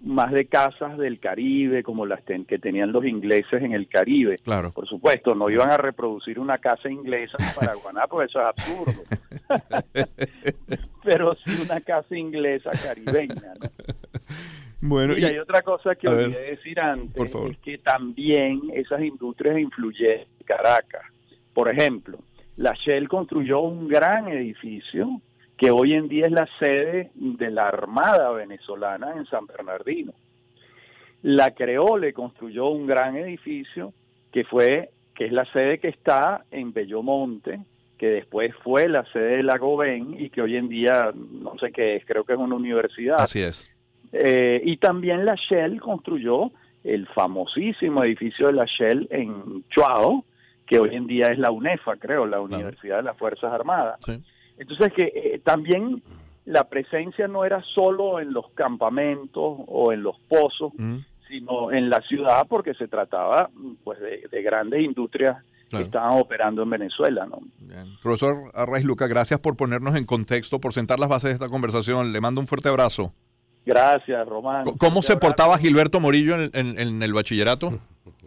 más 0.01 0.31
de 0.31 0.45
casas 0.45 0.97
del 0.97 1.19
Caribe, 1.19 1.83
como 1.83 2.05
las 2.05 2.21
que 2.23 2.59
tenían 2.59 2.91
los 2.91 3.05
ingleses 3.05 3.61
en 3.61 3.73
el 3.73 3.87
Caribe. 3.87 4.37
Claro. 4.37 4.71
Por 4.71 4.87
supuesto, 4.87 5.35
no 5.35 5.49
iban 5.49 5.71
a 5.71 5.77
reproducir 5.77 6.39
una 6.39 6.57
casa 6.57 6.89
inglesa 6.89 7.37
en 7.39 7.55
Paraguaná, 7.59 8.07
porque 8.07 8.27
eso 8.27 8.39
es 8.39 8.45
absurdo. 8.45 9.03
Pero 11.03 11.35
sí 11.45 11.61
una 11.63 11.81
casa 11.81 12.17
inglesa 12.17 12.71
caribeña. 12.71 13.53
Bueno, 14.81 15.17
y, 15.17 15.23
hay 15.23 15.37
otra 15.37 15.61
cosa 15.61 15.95
que 15.95 16.07
olvidé 16.07 16.51
decir 16.51 16.79
antes, 16.79 17.35
es 17.35 17.57
que 17.57 17.77
también 17.79 18.61
esas 18.73 19.01
industrias 19.01 19.59
influyen 19.59 20.21
en 20.21 20.45
Caracas. 20.45 21.03
Por 21.53 21.69
ejemplo, 21.69 22.19
la 22.55 22.73
Shell 22.73 23.09
construyó 23.09 23.59
un 23.59 23.87
gran 23.87 24.29
edificio 24.29 25.21
que 25.59 25.71
hoy 25.71 25.93
en 25.93 26.07
día 26.07 26.25
es 26.25 26.31
la 26.31 26.47
sede 26.57 27.11
de 27.15 27.51
la 27.51 27.67
Armada 27.67 28.31
venezolana 28.31 29.13
en 29.17 29.25
San 29.25 29.45
Bernardino. 29.45 30.13
La 31.21 31.51
creó, 31.51 31.97
le 31.97 32.13
construyó 32.13 32.69
un 32.69 32.87
gran 32.87 33.17
edificio 33.17 33.93
que 34.31 34.45
fue, 34.45 34.89
que 35.13 35.25
es 35.25 35.33
la 35.33 35.43
sede 35.51 35.79
que 35.79 35.89
está 35.89 36.45
en 36.49 36.71
Bellomonte, 36.71 37.59
que 37.97 38.07
después 38.07 38.55
fue 38.63 38.87
la 38.87 39.03
sede 39.11 39.37
de 39.37 39.43
la 39.43 39.57
Goben 39.57 40.15
y 40.17 40.29
que 40.29 40.41
hoy 40.41 40.55
en 40.55 40.69
día 40.69 41.11
no 41.13 41.57
sé 41.59 41.73
qué 41.73 41.97
es, 41.97 42.05
creo 42.05 42.23
que 42.23 42.33
es 42.33 42.39
una 42.39 42.55
universidad. 42.55 43.19
Así 43.19 43.41
es. 43.41 43.69
Eh, 44.13 44.61
y 44.63 44.77
también 44.77 45.25
la 45.25 45.35
Shell 45.35 45.81
construyó 45.81 46.51
el 46.85 47.05
famosísimo 47.07 48.01
edificio 48.05 48.47
de 48.47 48.53
la 48.53 48.65
Shell 48.65 49.09
en 49.11 49.65
Chuao, 49.67 50.23
que 50.65 50.79
hoy 50.79 50.95
en 50.95 51.05
día 51.05 51.27
es 51.27 51.37
la 51.37 51.51
UNEFA, 51.51 51.97
creo, 51.97 52.25
la 52.25 52.39
Universidad 52.39 52.97
de 52.97 53.03
las 53.03 53.17
Fuerzas 53.17 53.51
Armadas. 53.51 53.99
Sí. 54.05 54.23
Entonces 54.59 54.93
que 54.93 55.11
eh, 55.15 55.41
también 55.43 56.03
la 56.45 56.65
presencia 56.65 57.27
no 57.27 57.45
era 57.45 57.63
solo 57.73 58.19
en 58.19 58.33
los 58.33 58.51
campamentos 58.51 59.57
o 59.67 59.91
en 59.91 60.03
los 60.03 60.19
pozos, 60.27 60.73
sino 61.27 61.71
en 61.71 61.89
la 61.89 62.01
ciudad 62.01 62.45
porque 62.47 62.73
se 62.73 62.87
trataba 62.87 63.49
pues 63.83 63.99
de, 63.99 64.41
grandes 64.41 64.83
industrias 64.83 65.37
que 65.69 65.83
estaban 65.83 66.19
operando 66.19 66.63
en 66.63 66.71
Venezuela. 66.71 67.27
¿no? 67.27 67.39
Profesor 68.01 68.51
Arraiz 68.55 68.83
Luca, 68.83 69.07
gracias 69.07 69.39
por 69.39 69.55
ponernos 69.55 69.95
en 69.95 70.05
contexto, 70.05 70.59
por 70.59 70.73
sentar 70.73 70.99
las 70.99 71.09
bases 71.09 71.29
de 71.29 71.33
esta 71.35 71.49
conversación. 71.49 72.11
Le 72.11 72.19
mando 72.19 72.41
un 72.41 72.47
fuerte 72.47 72.67
abrazo. 72.67 73.13
Gracias, 73.65 74.27
Román. 74.27 74.65
¿Cómo 74.79 75.03
se 75.03 75.17
portaba 75.17 75.57
Gilberto 75.59 75.99
Morillo 75.99 76.35
en 76.35 77.03
el 77.03 77.13
bachillerato? 77.13 77.79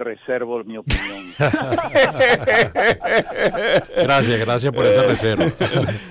reservo 0.00 0.64
mi 0.64 0.76
opinión. 0.76 1.32
gracias, 3.96 4.40
gracias 4.40 4.72
por 4.72 4.84
esa 4.86 5.02
reserva. 5.02 5.46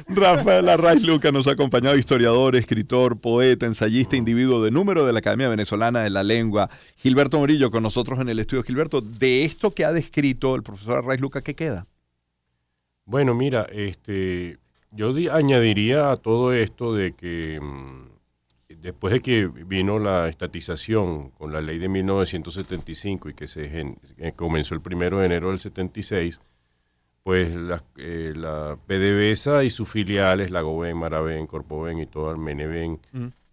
Rafael 0.07 0.69
Arraiz 0.69 1.03
Luca 1.03 1.31
nos 1.31 1.47
ha 1.47 1.51
acompañado, 1.51 1.97
historiador, 1.97 2.55
escritor, 2.55 3.19
poeta, 3.19 3.65
ensayista, 3.65 4.15
individuo 4.15 4.63
de 4.63 4.71
número 4.71 5.05
de 5.05 5.13
la 5.13 5.19
Academia 5.19 5.49
Venezolana 5.49 6.01
de 6.01 6.09
la 6.09 6.23
Lengua. 6.23 6.69
Gilberto 6.95 7.39
Morillo 7.39 7.71
con 7.71 7.83
nosotros 7.83 8.19
en 8.19 8.29
el 8.29 8.39
estudio. 8.39 8.63
Gilberto, 8.63 9.01
de 9.01 9.43
esto 9.45 9.71
que 9.71 9.83
ha 9.85 9.91
descrito 9.91 10.55
el 10.55 10.63
profesor 10.63 10.99
Arraiz 10.99 11.19
Luca, 11.19 11.41
¿qué 11.41 11.55
queda? 11.55 11.85
Bueno, 13.05 13.33
mira, 13.33 13.67
este, 13.71 14.57
yo 14.91 15.13
añadiría 15.31 16.11
a 16.11 16.17
todo 16.17 16.53
esto 16.53 16.93
de 16.93 17.13
que 17.13 17.59
mm, 17.59 18.08
después 18.81 19.13
de 19.13 19.21
que 19.21 19.47
vino 19.47 19.99
la 19.99 20.29
estatización 20.29 21.31
con 21.31 21.51
la 21.51 21.61
ley 21.61 21.79
de 21.79 21.89
1975 21.89 23.29
y 23.29 23.33
que 23.33 23.47
se 23.47 23.95
eh, 24.17 24.31
comenzó 24.35 24.75
el 24.75 24.81
primero 24.81 25.19
de 25.19 25.25
enero 25.25 25.49
del 25.49 25.59
76, 25.59 26.39
pues 27.23 27.55
la, 27.55 27.83
eh, 27.97 28.33
la 28.35 28.77
PDVSA 28.87 29.63
y 29.63 29.69
sus 29.69 29.89
filiales, 29.89 30.51
la 30.51 30.61
Goben, 30.61 30.97
Maraven, 30.97 31.47
Corpoven 31.47 31.99
y 31.99 32.05
todo 32.05 32.31
el 32.31 32.37
Meneven, 32.37 32.99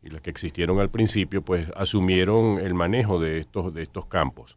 y 0.02 0.10
las 0.10 0.20
que 0.20 0.30
existieron 0.30 0.78
al 0.78 0.88
principio, 0.88 1.42
pues 1.42 1.68
asumieron 1.74 2.58
el 2.58 2.74
manejo 2.74 3.18
de 3.18 3.38
estos, 3.38 3.74
de 3.74 3.82
estos 3.82 4.06
campos. 4.06 4.56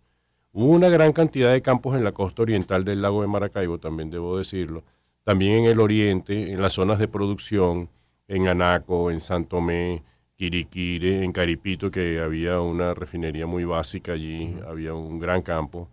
Hubo 0.52 0.72
una 0.72 0.90
gran 0.90 1.12
cantidad 1.12 1.52
de 1.52 1.62
campos 1.62 1.96
en 1.96 2.04
la 2.04 2.12
costa 2.12 2.44
oriental 2.44 2.84
del 2.84 3.02
lago 3.02 3.22
de 3.22 3.28
Maracaibo, 3.28 3.80
también 3.80 4.10
debo 4.10 4.38
decirlo, 4.38 4.84
también 5.24 5.60
en 5.60 5.66
el 5.66 5.80
oriente, 5.80 6.52
en 6.52 6.62
las 6.62 6.74
zonas 6.74 7.00
de 7.00 7.08
producción, 7.08 7.90
en 8.28 8.48
Anaco, 8.48 9.12
en 9.12 9.20
Santomé, 9.20 10.04
Quiriquire, 10.40 11.22
en 11.26 11.34
Caripito, 11.34 11.92
que 11.92 12.22
había 12.22 12.62
una 12.62 12.94
refinería 12.94 13.46
muy 13.46 13.66
básica 13.66 14.14
allí, 14.14 14.56
había 14.66 14.94
un 14.94 15.20
gran 15.20 15.42
campo. 15.42 15.90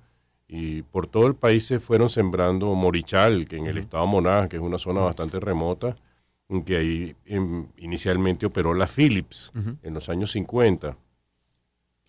Y 0.47 0.83
por 0.83 1.09
todo 1.09 1.27
el 1.27 1.35
país 1.35 1.67
se 1.67 1.81
fueron 1.81 2.09
sembrando 2.09 2.73
Morichal, 2.77 3.49
que 3.49 3.57
en 3.57 3.67
el 3.67 3.79
estado 3.79 4.07
Monagas, 4.07 4.49
que 4.49 4.55
es 4.55 4.63
una 4.63 4.79
zona 4.79 5.01
bastante 5.01 5.41
remota, 5.41 5.97
en 6.49 6.63
que 6.63 6.77
ahí 6.77 7.17
em, 7.25 7.67
inicialmente 7.79 8.47
operó 8.47 8.73
la 8.73 8.87
Philips 8.87 9.51
en 9.83 9.93
los 9.93 10.09
años 10.09 10.31
50. 10.31 10.97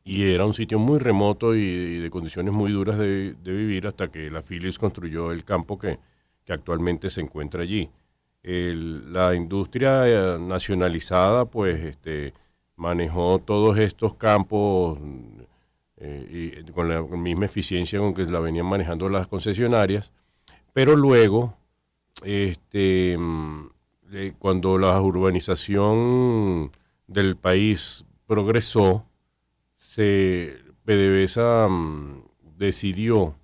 Y 0.03 0.21
era 0.29 0.45
un 0.45 0.53
sitio 0.53 0.77
muy 0.77 0.99
remoto 0.99 1.55
y, 1.55 1.97
de 1.97 2.09
condiciones 2.11 2.53
muy 2.53 2.71
duras 2.71 2.99
de, 2.99 3.35
vivir 3.43 3.87
hasta 3.87 4.11
que 4.11 4.29
la 4.29 4.43
Philips 4.43 4.77
construyó 4.77 5.31
el 5.31 5.43
campo 5.43 5.79
que, 5.79 5.97
que 6.45 6.53
actualmente 6.53 7.09
se 7.09 7.21
encuentra 7.21 7.63
allí 7.63 7.89
la 8.49 9.35
industria 9.35 10.07
eh, 10.07 10.39
nacionalizada 10.39 11.45
pues 11.45 11.83
este, 11.83 12.33
manejó 12.77 13.39
todos 13.39 13.77
estos 13.77 14.15
campos 14.15 14.99
eh, 15.97 16.63
y 16.65 16.71
con 16.71 16.87
la 16.87 17.01
misma 17.01 17.45
eficiencia 17.45 17.99
con 17.99 18.13
que 18.13 18.23
la 18.25 18.39
venían 18.39 18.65
manejando 18.65 19.09
las 19.09 19.27
concesionarias, 19.27 20.11
pero 20.71 20.95
luego, 20.95 21.57
este, 22.23 23.17
mm, 23.17 23.69
cuando 24.39 24.77
la 24.77 25.01
urbanización 25.01 26.71
del 27.07 27.35
país 27.35 28.05
progresó, 28.27 29.05
se, 29.77 30.57
PDVSA 30.85 31.67
mm, 31.67 32.23
decidió 32.57 33.36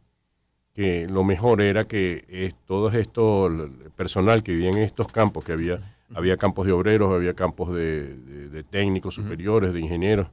que 0.74 1.08
lo 1.08 1.24
mejor 1.24 1.62
era 1.62 1.86
que 1.86 2.25
es, 2.27 2.56
todo 2.65 2.89
esto, 2.89 3.48
el 3.48 3.92
personal 3.96 4.44
que 4.44 4.53
vivía 4.53 4.70
en 4.70 4.80
estos 4.80 5.08
campos, 5.08 5.44
que 5.44 5.53
había, 5.53 5.80
había 6.13 6.38
campos 6.38 6.65
de 6.65 6.72
obreros, 6.72 7.13
había 7.13 7.34
campos 7.34 7.74
de, 7.74 8.65
técnicos 8.70 9.15
superiores, 9.15 9.74
de 9.74 9.80
ingenieros, 9.80 10.27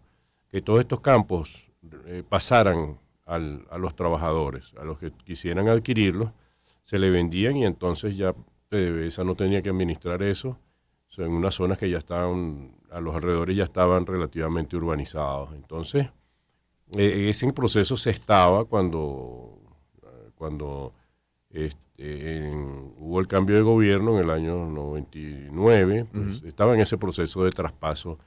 que 0.50 0.62
todos 0.62 0.80
estos 0.80 1.00
campos 1.00 1.68
eh, 2.06 2.22
pasaran 2.28 2.98
al, 3.26 3.66
a 3.70 3.78
los 3.78 3.94
trabajadores, 3.94 4.72
a 4.80 4.84
los 4.84 4.98
que 4.98 5.10
quisieran 5.10 5.68
adquirirlos, 5.68 6.30
se 6.84 6.98
le 6.98 7.10
vendían 7.10 7.56
y 7.56 7.66
entonces 7.66 8.16
ya 8.16 8.34
PDVSA 8.68 9.24
no 9.24 9.34
tenía 9.34 9.62
que 9.62 9.68
administrar 9.68 10.22
eso, 10.22 10.58
en 11.18 11.32
unas 11.32 11.54
zonas 11.54 11.78
que 11.78 11.90
ya 11.90 11.98
estaban, 11.98 12.76
a 12.90 13.00
los 13.00 13.14
alrededores 13.14 13.56
ya 13.56 13.64
estaban 13.64 14.06
relativamente 14.06 14.76
urbanizados. 14.76 15.52
Entonces, 15.54 16.08
e, 16.96 17.28
ese 17.28 17.52
proceso 17.52 17.96
se 17.96 18.10
estaba 18.10 18.64
cuando 18.64 19.59
cuando 20.40 20.94
este, 21.50 22.50
hubo 22.96 23.20
el 23.20 23.26
cambio 23.26 23.56
de 23.56 23.60
gobierno 23.60 24.16
en 24.16 24.24
el 24.24 24.30
año 24.30 24.70
99, 24.70 26.06
pues, 26.10 26.42
estaba 26.44 26.72
en 26.72 26.80
ese 26.80 26.96
proceso 26.96 27.44
de 27.44 27.50
traspaso 27.50 28.18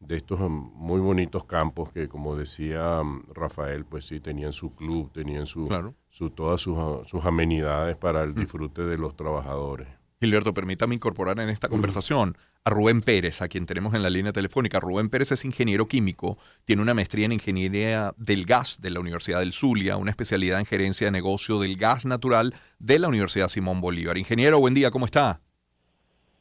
de 0.00 0.16
estos 0.16 0.40
um, 0.40 0.72
muy 0.74 0.98
bonitos 1.00 1.44
campos 1.44 1.92
que, 1.92 2.08
como 2.08 2.36
decía 2.36 3.02
um, 3.02 3.22
Rafael, 3.34 3.84
pues 3.84 4.06
sí, 4.06 4.18
tenían 4.18 4.54
su 4.54 4.74
club, 4.74 5.12
tenían 5.12 5.44
su, 5.44 5.68
su 6.08 6.30
todas 6.30 6.62
sus, 6.62 6.78
uh, 6.78 7.02
sus, 7.04 7.22
amenidades 7.26 7.98
para 7.98 8.22
el 8.22 8.34
disfrute 8.34 8.82
de 8.84 8.96
los 8.96 9.14
trabajadores. 9.14 9.88
Gilberto, 10.20 10.52
permítame 10.52 10.96
incorporar 10.96 11.38
en 11.38 11.48
esta 11.48 11.68
conversación 11.68 12.36
a 12.64 12.70
Rubén 12.70 13.02
Pérez, 13.02 13.40
a 13.40 13.48
quien 13.48 13.66
tenemos 13.66 13.94
en 13.94 14.02
la 14.02 14.10
línea 14.10 14.32
telefónica. 14.32 14.80
Rubén 14.80 15.10
Pérez 15.10 15.30
es 15.30 15.44
ingeniero 15.44 15.86
químico, 15.86 16.38
tiene 16.64 16.82
una 16.82 16.92
maestría 16.92 17.26
en 17.26 17.32
ingeniería 17.32 18.12
del 18.16 18.44
gas 18.44 18.80
de 18.80 18.90
la 18.90 18.98
Universidad 18.98 19.38
del 19.38 19.52
Zulia, 19.52 19.96
una 19.96 20.10
especialidad 20.10 20.58
en 20.58 20.66
gerencia 20.66 21.06
de 21.06 21.12
negocio 21.12 21.60
del 21.60 21.76
gas 21.76 22.04
natural 22.04 22.54
de 22.80 22.98
la 22.98 23.06
Universidad 23.06 23.48
Simón 23.48 23.80
Bolívar. 23.80 24.18
Ingeniero, 24.18 24.58
buen 24.58 24.74
día, 24.74 24.90
¿cómo 24.90 25.06
está? 25.06 25.40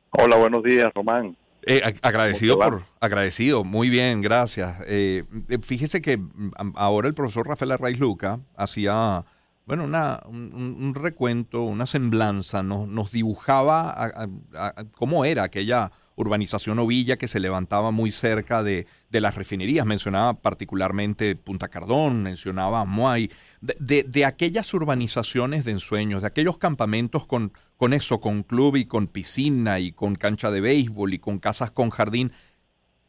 Hola, 0.10 0.38
buenos 0.38 0.64
días, 0.64 0.92
Román. 0.96 1.38
Eh, 1.70 1.82
agradecido 2.02 2.58
por, 2.58 2.84
agradecido, 3.00 3.64
muy 3.64 3.90
bien, 3.90 4.22
gracias. 4.22 4.82
Eh, 4.88 5.26
eh, 5.50 5.58
fíjese 5.62 6.02
que 6.02 6.18
mm, 6.18 6.52
ahora 6.76 7.10
el 7.10 7.14
profesor 7.14 7.46
Rafael 7.46 7.74
Arraiz 7.74 8.00
Luca 8.00 8.40
hacía 8.56 9.26
bueno, 9.68 9.84
una, 9.84 10.22
un, 10.26 10.96
recuento, 10.96 11.64
una 11.64 11.86
semblanza, 11.86 12.64
nos, 12.64 12.88
nos 12.88 13.12
dibujaba 13.12 14.12
cómo 14.96 15.26
era 15.26 15.44
aquella 15.44 15.92
urbanización 16.16 16.80
o 16.80 16.88
villa 16.88 17.18
que 17.18 17.28
se 17.28 17.42
levantaba 17.42 17.92
muy 17.92 18.12
cerca 18.12 18.64
de, 18.64 18.88
las 19.12 19.36
refinerías. 19.36 19.86
Mencionaba 19.86 20.36
particularmente 20.36 21.36
Punta 21.36 21.68
Cardón, 21.68 22.24
mencionaba 22.24 22.86
Muay, 22.86 23.30
de, 23.60 24.04
de, 24.04 24.26
aquellas 24.26 24.74
urbanizaciones 24.74 25.66
de 25.66 25.72
ensueños, 25.74 26.22
de 26.22 26.28
aquellos 26.28 26.58
campamentos 26.58 27.26
con, 27.26 27.52
con 27.76 27.92
eso, 27.92 28.22
con 28.22 28.44
club 28.44 28.78
y 28.78 28.86
con 28.86 29.08
piscina 29.08 29.80
y 29.80 29.92
con 29.92 30.16
cancha 30.16 30.50
de 30.50 30.62
béisbol 30.62 31.14
y 31.14 31.20
con 31.20 31.40
casas 31.40 31.72
con 31.72 31.90
jardín. 31.90 32.32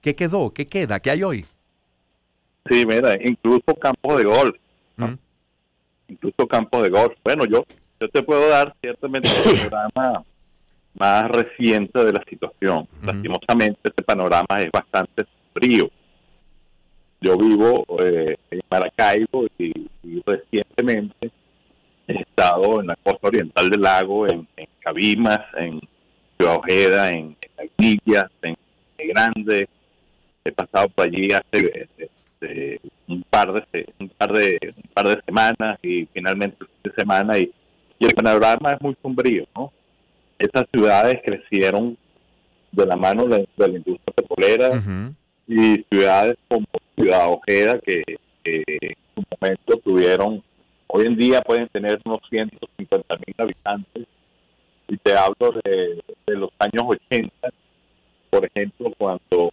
¿Qué 0.01 0.17
quedó? 0.17 0.53
¿Qué 0.53 0.67
queda? 0.67 0.99
¿Qué 0.99 1.13
hay 1.13 1.23
hoy? 1.23 1.47
Sí, 2.69 2.85
mira, 2.85 3.17
incluso 3.25 3.77
campo 3.81 4.19
de 4.19 4.25
golf 4.25 4.57
incluso 6.09 6.47
campo 6.47 6.83
de 6.83 6.91
golf. 6.91 7.15
Bueno, 7.23 7.45
yo, 7.45 7.65
yo 8.01 8.09
te 8.09 8.23
puedo 8.23 8.49
dar 8.49 8.75
ciertamente 8.81 9.29
el 9.29 9.69
panorama 9.69 10.25
más 10.95 11.31
reciente 11.31 12.05
de 12.05 12.13
la 12.13 12.25
situación. 12.29 12.89
Lastimosamente, 13.03 13.81
este 13.85 14.03
panorama 14.03 14.61
es 14.61 14.71
bastante 14.71 15.25
frío. 15.53 15.89
Yo 17.21 17.37
vivo 17.37 17.85
eh, 18.01 18.37
en 18.51 18.61
Maracaibo 18.71 19.47
y, 19.59 19.89
recientemente 20.25 21.31
he 22.07 22.21
estado 22.21 22.81
en 22.81 22.87
la 22.87 22.97
costa 22.97 23.29
oriental 23.29 23.69
del 23.69 23.81
lago, 23.83 24.27
en, 24.27 24.49
Cabimas, 24.81 25.41
en 25.57 25.81
Ciudad 26.37 26.57
Ojeda, 26.57 27.11
en, 27.11 27.37
en 27.59 27.71
en, 28.43 28.57
en 28.99 29.09
Grande. 29.09 29.69
He 30.45 30.53
pasado 30.53 30.89
por 30.89 31.07
allí 31.07 31.29
hace 31.33 31.67
eh, 31.67 31.89
este, 31.99 32.81
un 33.09 33.25
par 33.29 33.53
de 33.53 33.87
un 33.99 34.09
par 34.11 34.33
de 34.33 34.59
un 34.77 34.91
par 34.93 35.09
de 35.09 35.23
semanas 35.25 35.79
y 35.83 36.07
finalmente 36.13 36.57
de 36.85 36.93
semana 36.93 37.39
y, 37.39 37.53
el 38.01 38.15
panorama 38.15 38.75
es 38.75 38.81
muy 38.81 38.97
sombrío 39.03 39.45
no 39.57 39.73
estas 40.39 40.67
ciudades 40.73 41.21
crecieron 41.25 41.97
de 42.71 42.87
la 42.87 42.95
mano 42.95 43.27
de, 43.27 43.49
la 43.57 43.69
industria 43.69 44.15
petrolera 44.15 44.81
y 45.49 45.85
ciudades 45.91 46.37
como 46.47 46.67
Ciudad 46.95 47.33
Ojeda 47.33 47.81
que, 47.81 48.05
en 48.45 48.95
su 49.15 49.25
momento 49.33 49.77
tuvieron 49.79 50.43
hoy 50.87 51.07
en 51.07 51.17
día 51.17 51.43
pueden 51.43 51.69
tener 51.69 52.01
unos 52.05 52.21
150 52.31 53.17
mil 53.17 53.35
habitantes 53.37 54.07
y 54.87 54.97
te 54.97 55.15
hablo 55.15 55.61
de, 55.65 56.01
de 56.27 56.37
los 56.37 56.51
años 56.61 56.85
80 56.87 57.49
por 58.31 58.45
ejemplo 58.47 58.93
cuando 58.97 59.51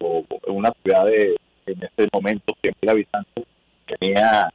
una 0.47 0.71
ciudad 0.83 1.05
de 1.05 1.35
en 1.65 1.84
ese 1.84 2.10
momento 2.12 2.53
100.000 2.62 2.89
habitantes, 2.89 3.45
tenía 3.86 4.50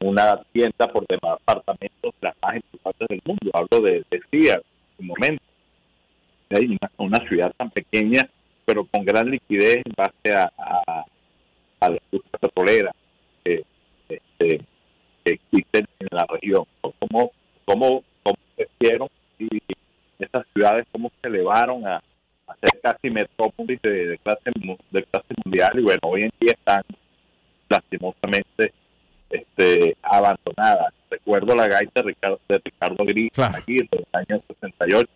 una 0.00 0.42
tienda 0.52 0.88
por 0.88 1.06
departamentos 1.06 2.14
las 2.20 2.34
más 2.42 2.56
importantes 2.56 3.08
del 3.08 3.22
mundo. 3.24 3.50
Hablo 3.52 3.80
de, 3.80 4.04
de 4.10 4.20
en 4.32 4.62
su 4.96 5.02
momento. 5.02 5.42
Hay 6.50 6.78
una, 6.98 7.28
ciudad 7.28 7.52
tan 7.56 7.70
pequeña, 7.70 8.28
pero 8.64 8.84
con 8.84 9.04
gran 9.04 9.28
liquidez 9.30 9.82
en 9.84 9.92
base 9.96 10.32
a, 10.32 10.50
a, 10.58 11.90
la 11.90 11.98
industria 12.10 12.38
petrolera. 12.40 12.94
que, 13.44 13.64
este, 14.08 14.60
existen 15.24 15.86
en 15.98 16.08
la 16.10 16.26
región. 16.28 16.64
Cómo, 16.80 17.32
cómo, 17.64 18.04
cómo 18.22 18.36
crecieron 18.56 19.08
y 19.38 19.60
estas 20.18 20.46
ciudades, 20.52 20.86
cómo 20.92 21.10
se 21.20 21.28
elevaron 21.28 21.86
a, 21.86 22.02
a 22.46 22.54
ser 22.56 22.80
casi 22.82 23.10
metrópolis 23.10 23.80
de, 23.82 24.18
clase, 24.22 24.50
de 24.90 25.02
clase 25.04 25.34
mundial 25.44 25.72
y 25.78 25.82
bueno, 25.82 26.00
hoy 26.02 26.22
en 26.22 26.32
día 26.40 26.52
están 26.52 26.82
lastimosamente 27.68 28.72
este, 29.30 29.96
abandonadas. 30.02 30.92
Recuerdo 31.10 31.54
la 31.54 31.68
gaita 31.68 32.00
de 32.00 32.02
Ricardo, 32.02 32.40
de 32.48 32.60
Ricardo 32.64 33.04
Gris 33.04 33.30
aquí 33.38 33.78
en 33.78 33.88
el 33.92 34.04
año 34.12 34.42
68. 34.60 35.08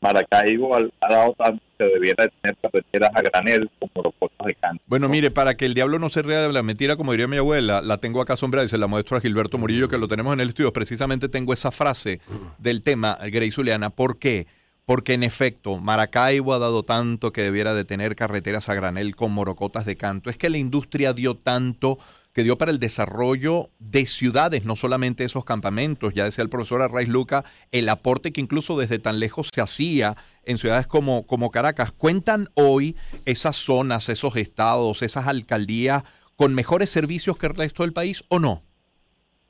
Maracaibo 0.00 0.76
ha, 0.76 1.08
dado 1.08 1.34
tanto 1.38 1.62
que 1.78 1.84
debiera 1.84 2.28
tener 2.28 2.56
carreteras 2.62 3.10
a 3.14 3.22
granel 3.22 3.70
como 3.78 4.04
los 4.04 4.14
puertos 4.14 4.46
de 4.46 4.54
canto. 4.54 4.82
Bueno, 4.86 5.08
mire, 5.08 5.30
para 5.30 5.56
que 5.56 5.64
el 5.64 5.74
diablo 5.74 5.98
no 5.98 6.08
se 6.10 6.22
ría 6.22 6.42
de 6.42 6.52
la 6.52 6.62
mentira, 6.62 6.96
como 6.96 7.12
diría 7.12 7.26
mi 7.28 7.38
abuela, 7.38 7.80
la 7.80 7.98
tengo 7.98 8.20
acá 8.20 8.36
sombra 8.36 8.62
y 8.62 8.68
se 8.68 8.78
la 8.78 8.86
muestro 8.86 9.16
a 9.16 9.20
Gilberto 9.20 9.58
Murillo, 9.58 9.88
que 9.88 9.98
lo 9.98 10.06
tenemos 10.06 10.34
en 10.34 10.40
el 10.40 10.48
estudio. 10.50 10.72
Precisamente 10.72 11.28
tengo 11.28 11.52
esa 11.52 11.70
frase 11.70 12.20
del 12.58 12.82
tema, 12.82 13.16
Grey 13.30 13.50
Zuliana. 13.50 13.90
¿Por 13.90 14.18
qué? 14.18 14.46
Porque 14.86 15.14
en 15.14 15.24
efecto, 15.24 15.78
Maracaibo 15.78 16.54
ha 16.54 16.60
dado 16.60 16.84
tanto 16.84 17.32
que 17.32 17.42
debiera 17.42 17.74
de 17.74 17.84
tener 17.84 18.14
carreteras 18.14 18.68
a 18.68 18.74
granel 18.74 19.16
con 19.16 19.32
morocotas 19.32 19.84
de 19.84 19.96
canto. 19.96 20.30
Es 20.30 20.38
que 20.38 20.48
la 20.48 20.58
industria 20.58 21.12
dio 21.12 21.36
tanto 21.36 21.98
que 22.32 22.44
dio 22.44 22.56
para 22.56 22.70
el 22.70 22.78
desarrollo 22.78 23.70
de 23.80 24.06
ciudades, 24.06 24.64
no 24.64 24.76
solamente 24.76 25.24
esos 25.24 25.44
campamentos. 25.44 26.14
Ya 26.14 26.24
decía 26.24 26.44
el 26.44 26.50
profesor 26.50 26.82
Arraiz 26.82 27.08
Luca, 27.08 27.44
el 27.72 27.88
aporte 27.88 28.30
que 28.30 28.40
incluso 28.40 28.78
desde 28.78 29.00
tan 29.00 29.18
lejos 29.18 29.50
se 29.52 29.60
hacía 29.60 30.16
en 30.44 30.56
ciudades 30.56 30.86
como, 30.86 31.26
como 31.26 31.50
Caracas. 31.50 31.90
¿Cuentan 31.90 32.48
hoy 32.54 32.94
esas 33.24 33.56
zonas, 33.56 34.08
esos 34.08 34.36
estados, 34.36 35.02
esas 35.02 35.26
alcaldías 35.26 36.04
con 36.36 36.54
mejores 36.54 36.90
servicios 36.90 37.36
que 37.38 37.46
el 37.46 37.54
resto 37.56 37.82
del 37.82 37.92
país 37.92 38.22
o 38.28 38.38
no? 38.38 38.62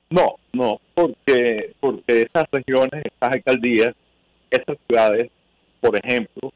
No, 0.08 0.36
no, 0.52 0.80
porque, 0.94 1.74
porque 1.80 2.22
esas 2.22 2.46
regiones, 2.52 3.04
esas 3.04 3.32
alcaldías, 3.32 3.94
esas 4.50 4.76
ciudades, 4.86 5.30
por 5.80 5.96
ejemplo, 5.96 6.52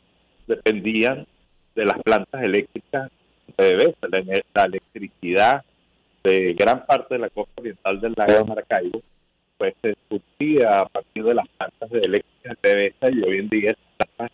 dependían 0.46 1.26
de 1.74 1.84
las 1.84 1.98
plantas 2.02 2.42
eléctricas 2.42 3.10
de 3.56 3.94
la 4.54 4.64
electricidad 4.64 5.64
de 6.24 6.54
gran 6.54 6.84
parte 6.86 7.14
de 7.14 7.20
la 7.20 7.30
costa 7.30 7.52
oriental 7.60 8.00
del 8.00 8.14
lago 8.16 8.32
de 8.32 8.44
Maracaibo, 8.44 9.02
pues 9.58 9.74
se 9.82 9.94
surtía 10.08 10.80
a 10.80 10.86
partir 10.86 11.24
de 11.24 11.34
las 11.34 11.48
plantas 11.48 11.90
de 11.90 12.00
eléctrica 12.00 12.50
de 12.50 12.56
PDVSA 12.56 13.10
y 13.10 13.22
hoy 13.22 13.38
en 13.38 13.48
día 13.48 13.70
está 13.70 14.30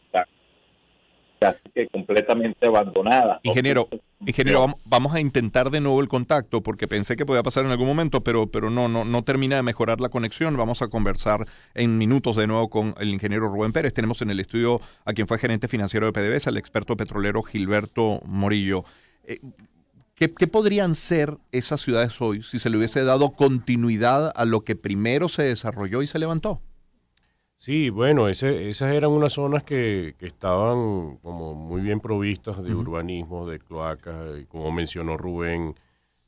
casi 1.39 1.61
que 1.75 1.87
completamente 1.89 2.67
abandonada. 2.67 3.41
Ingeniero, 3.43 3.89
ingeniero, 4.27 4.77
vamos, 4.85 5.15
a 5.15 5.21
intentar 5.21 5.71
de 5.71 5.81
nuevo 5.81 6.01
el 6.01 6.09
contacto 6.09 6.63
porque 6.63 6.89
pensé 6.89 7.17
que 7.17 7.25
podía 7.25 7.43
pasar 7.43 7.65
en 7.65 7.71
algún 7.71 7.87
momento, 7.87 8.21
pero, 8.21 8.47
pero 8.49 8.71
no, 8.71 8.89
no, 8.89 9.05
no 9.05 9.23
termina 9.25 9.57
de 9.57 9.63
mejorar 9.63 10.01
la 10.01 10.09
conexión. 10.09 10.57
Vamos 10.57 10.83
a 10.83 10.89
conversar 10.89 11.47
en 11.75 11.99
minutos 11.99 12.37
de 12.37 12.47
nuevo 12.47 12.69
con 12.69 12.95
el 12.99 13.09
ingeniero 13.09 13.49
Rubén 13.49 13.73
Pérez. 13.73 13.93
Tenemos 13.93 14.23
en 14.23 14.31
el 14.31 14.41
estudio 14.41 14.81
a 15.05 15.13
quien 15.13 15.27
fue 15.27 15.39
gerente 15.39 15.69
financiero 15.69 16.07
de 16.07 16.13
PDVSA, 16.13 16.51
el 16.51 16.57
experto 16.57 16.97
petrolero 16.97 17.43
Gilberto 17.43 18.21
Morillo. 18.25 18.85
Eh, 19.25 19.41
¿Qué, 20.17 20.29
podrían 20.29 20.95
ser 20.95 21.37
esas 21.53 21.83
ciudades 21.83 22.19
hoy 22.23 22.43
si 22.43 22.59
se 22.59 22.71
le 22.71 22.79
hubiese 22.79 23.05
dado 23.05 23.33
continuidad 23.33 24.33
a 24.35 24.47
lo 24.47 24.65
que 24.65 24.75
primero 24.75 25.29
se 25.29 25.43
desarrolló 25.43 26.01
y 26.01 26.07
se 26.07 26.19
levantó? 26.19 26.63
Sí, 27.59 27.91
bueno, 27.91 28.29
esas 28.29 28.83
eran 28.83 29.11
unas 29.11 29.33
zonas 29.33 29.65
que, 29.65 30.15
estaban 30.21 31.17
como 31.17 31.55
muy 31.55 31.81
bien 31.81 32.01
provistas 32.01 32.63
de 32.63 32.75
urbanismo, 32.75 33.47
de 33.47 33.59
cloacas, 33.59 34.39
y 34.41 34.45
como 34.45 34.71
mencionó 34.71 35.17
Rubén, 35.17 35.75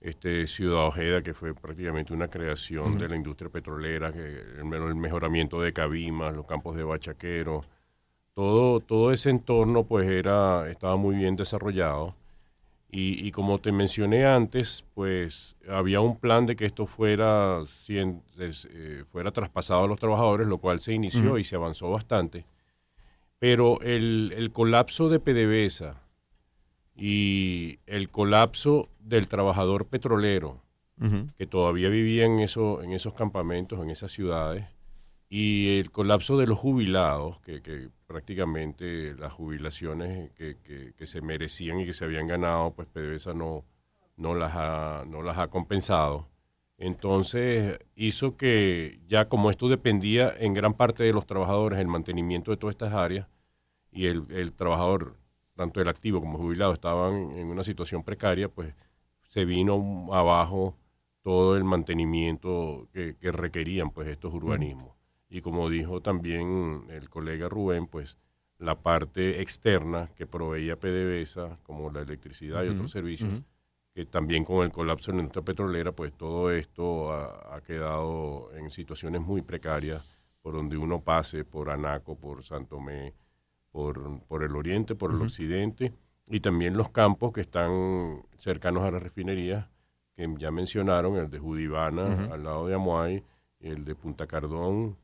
este 0.01 0.47
Ciudad 0.47 0.87
Ojeda, 0.87 1.23
que 1.23 1.35
fue 1.35 1.55
prácticamente 1.55 2.13
una 2.13 2.29
creación 2.29 2.99
de 2.99 3.09
la 3.09 3.17
industria 3.17 3.51
petrolera, 3.51 4.13
que 4.13 4.21
el, 4.21 4.73
el, 4.73 4.95
mejoramiento 4.95 5.61
de 5.61 5.73
cabimas, 5.73 6.35
los 6.35 6.47
campos 6.47 6.77
de 6.77 6.85
bachaquero, 6.85 7.63
todo, 8.35 8.81
todo 8.81 9.13
ese 9.13 9.31
entorno 9.31 9.85
pues 9.85 10.09
era, 10.09 10.69
estaba 10.71 10.97
muy 10.97 11.17
bien 11.17 11.37
desarrollado 11.37 12.15
y, 12.91 13.31
como 13.33 13.59
te 13.59 13.71
mencioné 13.71 14.25
antes, 14.25 14.85
pues 14.95 15.57
había 15.69 16.01
un 16.01 16.17
plan 16.19 16.47
de 16.47 16.57
que 16.57 16.65
esto 16.65 16.87
fuera, 16.87 17.63
eh, 17.87 19.05
fuera 19.13 19.31
traspasado 19.31 19.85
a 19.85 19.87
los 19.87 19.99
trabajadores, 19.99 20.49
lo 20.49 20.57
cual 20.57 20.81
se 20.81 20.95
inició 20.95 21.37
y 21.37 21.45
se 21.45 21.57
avanzó 21.57 21.91
bastante. 21.91 22.47
Pero 23.39 23.79
el, 23.83 24.51
colapso 24.55 25.11
de 25.11 25.21
PDVSA 25.21 26.01
y 26.97 27.79
el 27.87 28.09
colapso 28.09 28.89
del 29.01 29.29
trabajador 29.29 29.87
petrolero, 29.87 30.63
que 31.37 31.47
todavía 31.47 31.91
vivía 31.91 32.25
en, 32.25 32.39
eso, 32.39 32.83
en 32.83 32.93
esos 32.93 33.13
campamentos, 33.13 33.81
en 33.81 33.91
esas 33.91 34.13
ciudades, 34.13 34.65
y 35.29 35.79
el 35.79 35.91
colapso 35.91 36.39
de 36.39 36.47
los 36.47 36.59
jubilados, 36.59 37.39
que, 37.41 37.63
que 37.63 37.91
prácticamente 38.07 39.15
las 39.15 39.33
jubilaciones 39.33 40.33
que, 40.33 40.57
que, 40.97 41.07
se 41.07 41.21
merecían 41.21 41.81
y 41.81 41.87
que 41.87 41.93
se 41.93 42.05
habían 42.05 42.27
ganado, 42.27 42.73
pues 42.73 42.89
PDVSA 42.89 43.35
no, 43.35 43.65
las 44.17 44.53
ha, 44.55 45.05
no 45.07 45.23
las 45.23 45.39
ha 45.39 45.49
compensado. 45.49 46.29
Entonces 46.79 47.79
hizo 47.97 48.37
que 48.37 49.01
ya 49.09 49.29
como 49.29 49.51
esto 49.51 49.69
dependía 49.69 50.35
en 50.39 50.55
gran 50.55 50.75
parte 50.75 51.03
de 51.05 51.13
los 51.13 51.27
trabajadores, 51.27 51.79
el 51.79 51.89
mantenimiento 51.89 52.51
de 52.51 52.57
todas 52.57 52.75
estas 52.75 52.95
áreas, 52.95 53.29
y 53.91 54.07
el, 54.07 54.25
el 54.31 54.53
trabajador, 54.53 55.17
tanto 55.57 55.81
el 55.81 55.89
activo 55.89 56.21
como 56.21 56.39
el 56.39 56.43
jubilado, 56.45 56.73
estaban 56.73 57.33
en 57.33 57.49
una 57.49 57.65
situación 57.65 58.03
precaria, 58.05 58.49
pues 58.49 58.75
se 59.29 59.45
vino 59.45 60.09
abajo 60.13 60.77
todo 61.23 61.57
el 61.57 61.65
mantenimiento 61.65 62.89
que, 62.93 63.17
que 63.17 63.33
requerían 63.33 63.91
pues 63.91 64.09
estos 64.09 64.33
urbanismos 64.33 64.98
y 65.31 65.41
como 65.41 65.69
dijo 65.69 66.01
también 66.01 66.85
el 66.91 67.09
colega 67.11 67.49
Rubén, 67.49 67.87
pues 67.87 68.19
la 68.59 68.81
parte 68.81 69.41
externa 69.41 70.11
que 70.17 70.27
proveía 70.27 70.77
PDVSA, 70.77 71.59
como 71.63 71.91
la 71.91 72.01
electricidad 72.01 72.65
y 72.65 72.69
otros 72.69 72.91
servicios, 72.91 73.43
que 73.95 74.05
también 74.07 74.45
con 74.45 74.65
el 74.65 74.73
colapso 74.73 75.13
de 75.13 75.19
nuestra 75.19 75.43
petrolera, 75.43 75.93
pues 75.93 76.13
todo 76.13 76.51
esto 76.51 77.13
ha, 77.13 77.61
quedado 77.67 78.51
en 78.55 78.71
situaciones 78.71 79.21
muy 79.21 79.43
precarias 79.43 80.05
por 80.41 80.55
donde 80.55 80.77
uno 80.77 81.01
pase, 81.01 81.45
por 81.45 81.71
Anaco, 81.71 82.17
por 82.17 82.43
Santomé, 82.43 83.13
por, 83.71 84.21
por 84.27 84.43
el 84.43 84.57
oriente, 84.57 84.95
por 84.95 85.13
el 85.13 85.21
occidente, 85.21 85.93
y 86.27 86.41
también 86.41 86.77
los 86.77 86.91
campos 86.91 87.33
que 87.33 87.43
están 87.43 88.25
cercanos 88.39 88.85
a 88.85 88.91
las 88.91 89.03
refinerías, 89.03 89.69
que 90.17 90.33
ya 90.39 90.51
mencionaron, 90.51 91.17
el 91.17 91.31
de 91.31 91.39
Judivana, 91.39 92.33
al 92.33 92.45
lado 92.45 92.67
de 92.67 92.75
Amuay, 92.75 93.23
el 93.61 93.85
de 93.85 93.95
Punta 93.95 94.27
Cardón, 94.27 94.97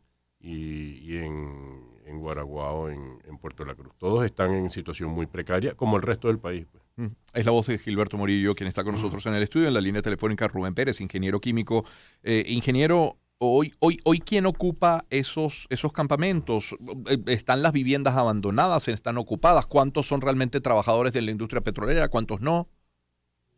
y, 0.44 1.16
en, 1.16 1.82
en, 2.06 2.20
Guaraguao, 2.20 2.90
en, 2.90 3.38
Puerto 3.40 3.64
La 3.64 3.74
Cruz. 3.74 3.94
Todos 3.98 4.24
están 4.24 4.52
en 4.52 4.70
situación 4.70 5.10
muy 5.10 5.26
precaria, 5.26 5.74
como 5.74 5.96
el 5.96 6.02
resto 6.02 6.28
del 6.28 6.38
país. 6.38 6.66
Pues. 6.70 6.84
Mm. 6.96 7.14
Es 7.34 7.44
la 7.44 7.50
voz 7.50 7.66
de 7.66 7.78
Gilberto 7.78 8.16
Morillo, 8.16 8.54
quien 8.54 8.68
está 8.68 8.84
con 8.84 8.92
nosotros 8.92 9.24
en 9.26 9.34
el 9.34 9.42
estudio, 9.42 9.68
en 9.68 9.74
la 9.74 9.80
línea 9.80 10.02
telefónica 10.02 10.48
Rubén 10.48 10.74
Pérez, 10.74 11.00
ingeniero 11.00 11.40
químico. 11.40 11.84
Eh, 12.22 12.44
ingeniero, 12.46 13.16
hoy, 13.38 13.72
hoy, 13.80 13.98
hoy 14.04 14.20
¿quién 14.20 14.46
ocupa 14.46 15.04
esos, 15.10 15.66
esos 15.70 15.92
campamentos? 15.92 16.76
Eh, 17.08 17.18
¿Están 17.26 17.62
las 17.62 17.72
viviendas 17.72 18.14
abandonadas? 18.14 18.88
¿Están 18.88 19.18
ocupadas? 19.18 19.66
¿Cuántos 19.66 20.06
son 20.06 20.20
realmente 20.20 20.60
trabajadores 20.60 21.14
de 21.14 21.22
la 21.22 21.30
industria 21.30 21.62
petrolera? 21.62 22.08
¿Cuántos 22.08 22.40
no? 22.40 22.68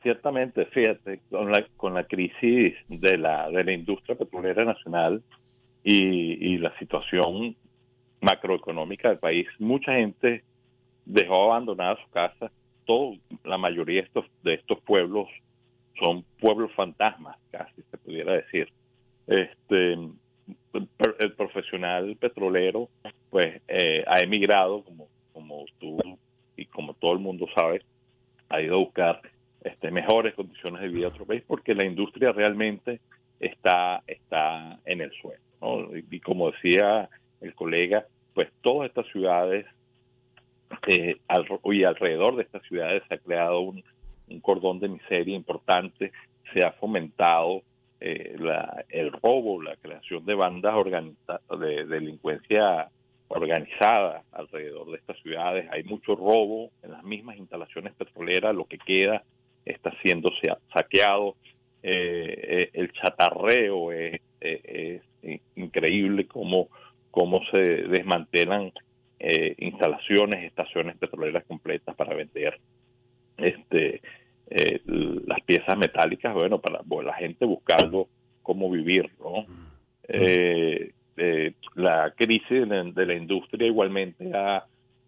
Ciertamente, 0.03 0.67
fíjate, 0.67 1.21
con 1.31 1.51
la, 1.51 1.67
con 1.77 1.95
la 1.95 2.07
crisis 2.07 2.75
de 2.89 3.19
la, 3.19 3.51
de 3.51 3.65
la 3.65 3.73
industria 3.73 4.17
petrolera 4.17 4.65
nacional, 4.65 5.23
y, 5.89 6.59
la 6.59 6.77
situación 6.79 7.57
macroeconómica 8.21 9.09
del 9.09 9.19
país, 9.19 9.47
mucha 9.61 9.95
gente 9.95 10.43
dejó 11.05 11.45
abandonada 11.45 11.97
su 12.03 12.11
casa. 12.11 12.51
Todo, 12.85 13.15
la 13.45 13.57
mayoría 13.57 14.01
de 14.01 14.07
estos, 14.07 14.27
de 14.43 14.55
estos 14.55 14.81
pueblos 14.81 15.29
son 16.01 16.25
pueblos 16.41 16.73
fantasmas, 16.75 17.37
casi 17.53 17.83
se 17.91 17.99
pudiera 17.99 18.33
decir. 18.33 18.69
Este, 19.29 19.93
el, 19.93 21.33
profesional 21.37 22.17
petrolero, 22.17 22.89
pues, 23.31 23.63
eh, 23.69 24.05
ha 24.09 24.19
emigrado, 24.21 24.83
como, 24.83 25.09
como 25.33 25.65
tú 25.79 25.99
y 26.57 26.67
como 26.67 26.95
todo 26.95 27.13
el 27.13 27.21
mundo 27.21 27.47
sabe, 27.55 27.83
ha 28.49 28.61
ido 28.61 28.75
a 28.75 28.79
buscar 28.79 29.23
este, 29.63 29.93
mejores 29.93 30.35
condiciones 30.35 30.81
de 30.81 30.89
vida 30.89 31.07
a 31.07 31.11
otro 31.11 31.27
país, 31.27 31.45
porque 31.47 31.75
la 31.75 31.87
industria 31.87 32.33
realmente 32.33 33.01
está, 33.39 34.03
está 34.07 34.81
en 34.85 35.01
el 35.01 35.13
suelo. 35.13 35.46
Y, 36.11 36.21
como 36.21 36.51
decía 36.51 37.09
el 37.41 37.55
colega, 37.55 38.07
pues 38.35 38.49
todas 38.63 38.89
estas 38.89 39.07
ciudades 39.13 39.67
eh, 40.89 41.17
y 41.65 41.85
alrededor 41.85 42.37
de 42.37 42.43
estas 42.43 42.63
ciudades 42.65 43.03
se 43.09 43.15
ha 43.15 43.19
creado 43.19 43.61
un, 43.61 43.83
cordón 44.43 44.81
de 44.81 44.89
miseria 44.89 45.37
importante, 45.37 46.13
se 46.53 46.65
ha 46.65 46.73
fomentado 46.73 47.63
eh, 48.01 48.37
el 48.89 49.13
robo, 49.13 49.63
la 49.63 49.77
creación 49.77 50.25
de 50.27 50.35
bandas 50.35 50.75
de 51.59 51.87
delincuencia 51.87 52.89
organizada 53.29 54.23
alrededor 54.33 54.91
de 54.91 54.97
estas 54.97 55.19
ciudades. 55.23 55.69
Hay 55.71 55.85
mucho 55.85 56.15
robo 56.17 56.71
en 56.83 56.93
las 56.93 57.05
mismas 57.05 57.37
instalaciones 57.37 57.95
petroleras, 57.95 58.55
lo 58.55 58.65
que 58.65 58.79
queda 58.79 59.23
está 59.65 59.93
siendo 60.03 60.31
saqueado. 60.73 61.37
eh, 61.83 62.71
el 62.73 62.93
chatarreo 62.93 63.93
es, 63.93 64.21
increíble 65.55 66.27
cómo, 66.27 66.69
cómo 67.11 67.41
se 67.51 67.59
desmantelan 67.59 68.73
instalaciones, 69.59 70.45
estaciones 70.45 70.97
petroleras 70.99 71.45
completas 71.45 71.95
para 71.97 72.15
vender 72.15 72.61
este 73.39 74.03
las 74.85 75.41
piezas 75.41 75.77
metálicas, 75.77 76.33
bueno, 76.33 76.61
para 76.61 76.83
la 77.03 77.15
gente 77.15 77.45
buscando 77.45 78.09
cómo 78.43 78.71
vivir, 78.71 79.11
¿no? 79.19 79.43
Mm. 79.43 79.67
la 81.75 82.13
crisis 82.15 82.69
de 82.69 83.07
la 83.07 83.15
industria 83.15 83.67
igualmente 83.67 84.31
ha 84.33 84.65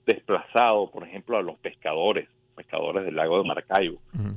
desplazado, 0.09 0.91
por 0.91 1.07
ejemplo, 1.07 1.37
a 1.37 1.43
los 1.43 1.59
pescadores, 1.59 2.29
pescadores 2.57 3.05
del 3.05 3.15
lago 3.15 3.41
de 3.41 3.47
Maracaibo. 3.47 4.01
Eh, 4.15 4.35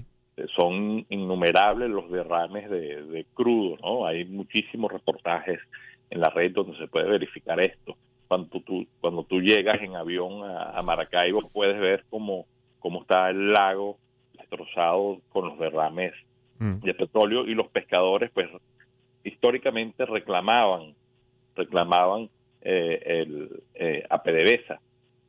son 0.56 1.06
innumerables 1.10 1.90
los 1.90 2.10
derrames 2.10 2.70
de, 2.70 3.26
crudo, 3.34 3.78
¿no? 3.82 4.06
Hay 4.06 4.26
muchísimos 4.26 4.92
reportajes 4.92 5.60
en 6.10 6.20
la 6.20 6.30
red 6.30 6.52
donde 6.52 6.78
se 6.78 6.88
puede 6.88 7.10
verificar 7.10 7.60
esto. 7.60 7.96
Cuando 8.28 8.62
tú, 8.62 8.86
cuando 9.00 9.24
tú 9.24 9.42
llegas 9.42 9.82
en 9.82 9.96
avión 9.96 10.44
a, 10.44 10.82
Maracaibo 10.82 11.50
puedes 11.50 11.80
ver 11.80 12.06
cómo, 12.10 12.46
cómo 12.80 13.02
está 13.02 13.30
el 13.30 13.52
lago 13.52 13.98
destrozado 14.38 15.20
con 15.30 15.50
los 15.50 15.60
derrames 15.60 16.14
mm. 16.60 16.80
de 16.80 16.94
petróleo 16.94 17.46
y 17.46 17.56
los 17.56 17.68
pescadores 17.68 18.32
pues 18.34 18.50
históricamente 19.24 20.06
reclamaban 20.06 20.96
reclamaban 21.56 22.30
eh, 22.62 23.02
el, 23.06 23.64
eh, 23.76 24.06
a 24.10 24.24
PDVSA 24.24 24.80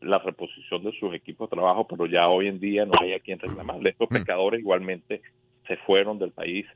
la 0.03 0.19
reposición 0.19 0.83
de 0.83 0.93
sus 0.99 1.15
equipos 1.15 1.49
de 1.49 1.57
trabajo, 1.57 1.87
pero 1.87 2.07
ya 2.07 2.29
hoy 2.29 2.49
en 2.49 2.59
día 2.61 2.85
no 2.85 2.93
hay 3.01 3.15
a 3.15 3.21
quien 3.21 3.39
reclamarle. 3.39 3.91
Estos 3.91 4.11
mm. 4.11 4.15
pescadores 4.15 4.61
igualmente 4.61 5.23
se 5.67 5.77
fueron 5.79 6.19
del 6.19 6.33
país, 6.33 6.67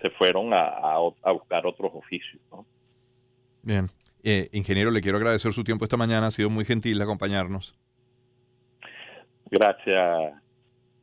se 0.00 0.10
fueron 0.10 0.52
a, 0.52 0.98
buscar 1.32 1.66
otros 1.66 1.90
oficios. 1.94 2.40
Bien. 3.62 3.86
Eh, 4.22 4.48
ingeniero, 4.52 4.90
le 4.90 5.00
quiero 5.00 5.18
agradecer 5.18 5.52
su 5.52 5.62
tiempo 5.62 5.84
esta 5.84 5.96
mañana, 5.96 6.28
ha 6.28 6.30
sido 6.30 6.50
muy 6.50 6.64
gentil 6.64 6.98
de 6.98 7.04
acompañarnos. 7.04 7.76
Gracias, 9.50 10.34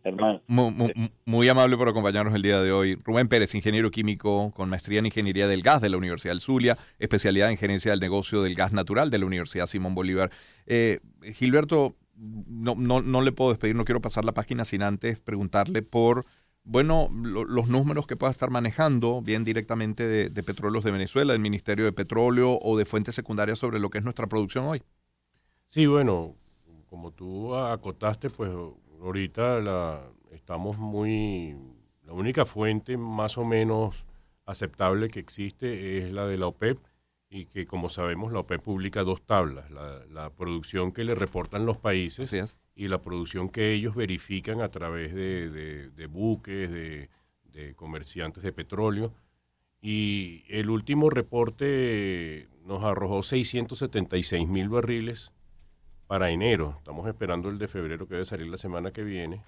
hermano. 0.04 0.42
Muy, 0.48 1.50
amable 1.50 1.78
por 1.78 1.90
acompañarnos 1.90 2.36
el 2.36 2.42
día 2.42 2.62
de 2.62 2.72
hoy. 2.72 2.96
Rubén 2.96 3.28
Pérez, 3.28 3.56
ingeniero 3.56 3.92
químico 3.92 4.52
con 4.56 4.70
maestría 4.70 5.00
en 5.00 5.06
Ingeniería 5.06 5.48
del 5.48 5.62
Gas 5.62 5.82
de 5.82 5.90
la 5.90 5.98
Universidad 5.98 6.32
del 6.32 6.42
Zulia, 6.42 6.78
especialidad 7.00 7.52
en 7.52 7.58
Gerencia 7.58 7.92
del 7.92 8.00
Negocio 8.00 8.42
del 8.42 8.56
Gas 8.56 8.74
Natural 8.74 9.10
de 9.10 9.18
la 9.18 9.26
Universidad 9.26 9.68
Simón 9.68 9.96
Bolívar. 9.96 10.32
Eh, 10.66 11.00
Gilberto, 11.34 11.96
no, 12.16 12.76
no, 12.76 13.02
no 13.02 13.22
le 13.22 13.32
puedo 13.32 13.52
despedir, 13.52 13.76
no 13.76 13.86
quiero 13.86 14.02
pasar 14.02 14.26
la 14.26 14.34
página 14.34 14.66
sin 14.66 14.84
antes 14.84 15.20
preguntarle 15.20 15.82
por, 15.82 16.26
bueno, 16.64 17.10
los 17.12 17.68
números 17.68 18.08
que 18.08 18.16
pueda 18.16 18.32
estar 18.32 18.50
manejando, 18.50 19.22
bien 19.22 19.44
directamente 19.44 20.08
de, 20.08 20.30
de 20.30 20.44
Petróleos 20.44 20.84
de 20.84 20.92
Venezuela, 20.92 21.34
del 21.34 21.42
Ministerio 21.42 21.86
de 21.86 21.94
Petróleo 21.94 22.60
o 22.62 22.78
de 22.78 22.86
fuentes 22.86 23.16
secundarias 23.16 23.60
sobre 23.60 23.80
lo 23.80 23.90
que 23.90 23.98
es 23.98 24.04
nuestra 24.04 24.28
producción 24.28 24.66
hoy. 24.66 24.82
Sí, 25.70 25.88
bueno, 25.88 26.36
como 26.94 27.10
tú 27.10 27.56
acotaste, 27.56 28.30
pues 28.30 28.52
ahorita 29.04 29.60
la, 29.60 30.02
estamos 30.32 30.78
muy... 30.78 31.56
La 32.04 32.14
única 32.14 32.46
fuente 32.46 32.98
más 32.98 33.38
o 33.38 33.46
menos 33.46 34.06
aceptable 34.46 35.10
que 35.10 35.20
existe 35.20 35.98
es 36.00 36.12
la 36.12 36.28
de 36.28 36.38
la 36.38 36.48
OPEP 36.48 36.78
y 37.30 37.46
que 37.46 37.66
como 37.66 37.90
sabemos 37.90 38.32
la 38.34 38.40
OPEP 38.40 38.62
publica 38.62 39.04
dos 39.04 39.22
tablas, 39.26 39.72
la, 39.72 40.30
producción 40.32 40.92
que 40.92 41.04
le 41.04 41.16
reportan 41.16 41.66
los 41.66 41.78
países 41.78 42.58
y 42.76 42.88
la 42.90 43.02
producción 43.02 43.50
que 43.50 43.72
ellos 43.72 43.96
verifican 43.96 44.62
a 44.62 44.70
través 44.70 45.14
de, 45.16 46.08
buques, 46.10 46.70
de, 46.72 47.10
comerciantes 47.76 48.44
de 48.44 48.52
petróleo. 48.52 49.14
Y 49.82 50.44
el 50.50 50.70
último 50.70 51.10
reporte 51.10 52.50
nos 52.66 52.84
arrojó 52.84 53.24
676 53.24 54.48
mil 54.48 54.70
barriles 54.70 55.34
para 56.14 56.30
enero. 56.30 56.76
Estamos 56.78 57.08
esperando 57.08 57.50
el 57.50 57.58
de 57.58 57.68
febrero 57.68 58.08
que 58.08 58.14
debe 58.14 58.26
salir 58.26 58.46
la 58.46 58.58
semana 58.58 58.92
que 58.92 59.04
viene, 59.04 59.44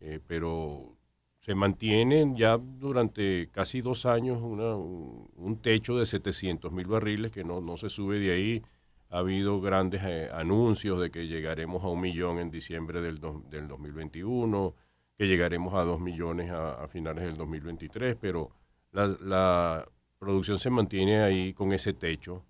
eh, 0.00 0.18
pero 0.26 0.96
se 1.38 1.54
mantiene 1.54 2.34
ya 2.36 2.58
durante 2.58 3.48
casi 3.52 3.80
dos 3.80 4.04
años 4.04 4.42
un, 4.42 5.60
techo 5.62 5.96
de 5.96 6.04
700 6.04 6.72
mil 6.72 6.88
barriles 6.88 7.30
que 7.30 7.44
no, 7.44 7.60
no, 7.60 7.76
se 7.76 7.90
sube 7.90 8.18
de 8.18 8.32
ahí. 8.32 8.62
Ha 9.10 9.18
habido 9.18 9.60
grandes 9.60 10.02
eh, 10.02 10.28
anuncios 10.32 11.00
de 11.00 11.12
que 11.12 11.28
llegaremos 11.28 11.84
a 11.84 11.86
un 11.86 12.00
millón 12.00 12.40
en 12.40 12.50
diciembre 12.50 13.00
del, 13.00 13.20
del 13.48 13.68
2021, 13.68 14.74
que 15.16 15.28
llegaremos 15.28 15.74
a 15.74 15.84
dos 15.84 16.00
millones 16.00 16.50
a, 16.50 16.88
finales 16.88 17.22
del 17.22 17.36
2023, 17.36 18.16
pero 18.20 18.50
la, 18.90 19.06
la 19.20 19.88
producción 20.18 20.58
se 20.58 20.70
mantiene 20.70 21.22
ahí 21.22 21.54
con 21.54 21.72
ese 21.72 21.92
techo 21.92 22.44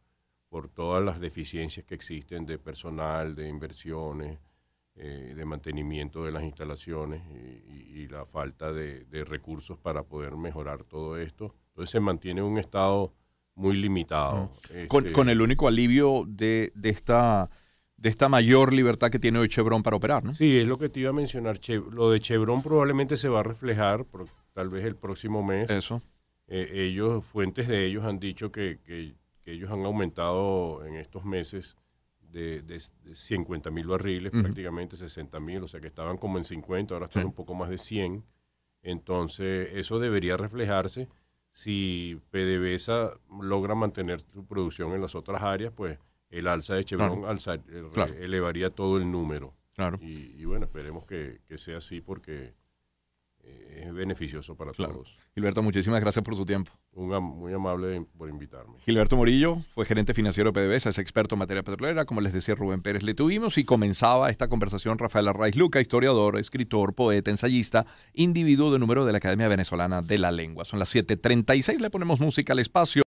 por 0.54 0.68
todas 0.68 1.02
las 1.02 1.18
deficiencias 1.18 1.84
que 1.84 1.96
existen 1.96 2.46
de 2.46 2.58
personal, 2.58 3.34
de 3.34 3.48
inversiones, 3.48 4.38
eh, 4.94 5.34
de 5.34 5.44
mantenimiento 5.44 6.24
de 6.24 6.30
las 6.30 6.44
instalaciones 6.44 7.22
y, 7.66 8.06
la 8.06 8.24
falta 8.24 8.72
de, 8.72 9.24
recursos 9.24 9.76
para 9.80 10.04
poder 10.04 10.36
mejorar 10.36 10.84
todo 10.84 11.18
esto. 11.18 11.56
Entonces 11.70 11.90
se 11.90 11.98
mantiene 11.98 12.40
un 12.40 12.56
estado 12.58 13.12
muy 13.56 13.76
limitado. 13.76 14.52
Este 14.72 14.86
con, 14.86 15.28
el 15.28 15.42
único 15.42 15.66
alivio 15.66 16.22
de, 16.24 16.72
esta 16.84 17.50
de 17.96 18.08
esta 18.08 18.28
mayor 18.28 18.72
libertad 18.72 19.10
que 19.10 19.18
tiene 19.18 19.40
hoy 19.40 19.48
Chevron 19.48 19.82
para 19.82 19.96
operar, 19.96 20.22
¿no? 20.22 20.34
Sí, 20.34 20.56
es 20.56 20.68
lo 20.68 20.78
que 20.78 20.88
te 20.88 21.00
iba 21.00 21.10
a 21.10 21.12
mencionar. 21.12 21.58
lo 21.90 22.12
de 22.12 22.20
Chevron 22.20 22.62
probablemente 22.62 23.16
se 23.16 23.28
va 23.28 23.40
a 23.40 23.42
reflejar, 23.42 24.04
por, 24.04 24.26
tal 24.52 24.68
vez 24.68 24.84
el 24.84 24.94
próximo 24.94 25.42
mes. 25.42 25.68
Eso. 25.68 26.00
Eh, 26.46 26.70
ellos, 26.74 27.24
fuentes 27.24 27.66
de 27.66 27.86
ellos 27.86 28.04
han 28.04 28.20
dicho 28.20 28.52
que, 28.52 28.78
que 28.84 29.16
que 29.44 29.52
ellos 29.52 29.70
han 29.70 29.84
aumentado 29.84 30.84
en 30.84 30.96
estos 30.96 31.24
meses 31.24 31.76
de, 32.32 32.62
de, 32.62 32.80
50 32.80 33.70
mil 33.70 33.86
barriles, 33.86 34.32
prácticamente 34.32 34.96
60 34.96 35.38
mil, 35.38 35.62
o 35.62 35.68
sea 35.68 35.80
que 35.80 35.86
estaban 35.86 36.16
como 36.16 36.38
en 36.38 36.44
50, 36.44 36.94
ahora 36.94 37.06
están 37.06 37.26
un 37.26 37.32
poco 37.32 37.54
más 37.54 37.68
de 37.68 37.78
100. 37.78 38.24
Entonces, 38.82 39.68
eso 39.72 39.98
debería 39.98 40.36
reflejarse. 40.36 41.08
Si 41.52 42.20
PDVSA 42.30 43.12
logra 43.40 43.74
mantener 43.74 44.20
su 44.20 44.44
producción 44.46 44.92
en 44.92 45.00
las 45.00 45.14
otras 45.14 45.42
áreas, 45.42 45.72
pues 45.72 45.98
el 46.28 46.48
alza 46.48 46.74
de 46.74 46.84
Chevron 46.84 47.24
eh, 47.24 47.90
elevaría 48.20 48.70
todo 48.70 48.96
el 48.96 49.10
número. 49.10 49.54
Claro. 49.74 49.98
Y, 50.00 50.44
bueno, 50.44 50.66
esperemos 50.66 51.04
que, 51.04 51.40
que 51.46 51.56
sea 51.58 51.78
así 51.78 52.00
porque 52.00 52.54
es 53.76 53.92
beneficioso 53.92 54.56
para 54.56 54.72
todos. 54.72 55.16
Gilberto, 55.34 55.62
muchísimas 55.62 56.00
gracias 56.00 56.24
por 56.24 56.34
tu 56.36 56.44
tiempo. 56.44 56.72
muy 56.94 57.52
amable 57.52 58.06
por 58.16 58.28
invitarme. 58.28 58.74
Gilberto 58.84 59.16
Morillo 59.16 59.58
fue 59.74 59.84
gerente 59.84 60.14
financiero 60.14 60.52
de 60.52 60.60
PDVSA, 60.60 60.90
es 60.90 60.98
experto 60.98 61.34
en 61.34 61.40
materia 61.40 61.62
petrolera. 61.62 62.04
Como 62.04 62.20
les 62.20 62.32
decía 62.32 62.54
Rubén 62.54 62.82
Pérez, 62.82 63.02
le 63.02 63.14
tuvimos 63.14 63.58
y 63.58 63.64
comenzaba 63.64 64.30
esta 64.30 64.48
conversación 64.48 64.98
Rafael 64.98 65.28
Arraiz 65.28 65.56
Luca, 65.56 65.80
historiador, 65.80 66.38
escritor, 66.38 66.94
poeta, 66.94 67.30
ensayista, 67.30 67.86
individuo 68.14 68.72
de 68.72 68.78
número 68.78 69.04
de 69.04 69.12
la 69.12 69.18
Academia 69.18 69.48
Venezolana 69.48 70.02
de 70.02 70.18
la 70.18 70.30
Lengua. 70.30 70.64
Son 70.64 70.78
las 70.78 70.94
7:36, 70.94 71.80
le 71.80 71.90
ponemos 71.90 72.20
música 72.20 72.52
al 72.52 72.60
espacio. 72.60 73.03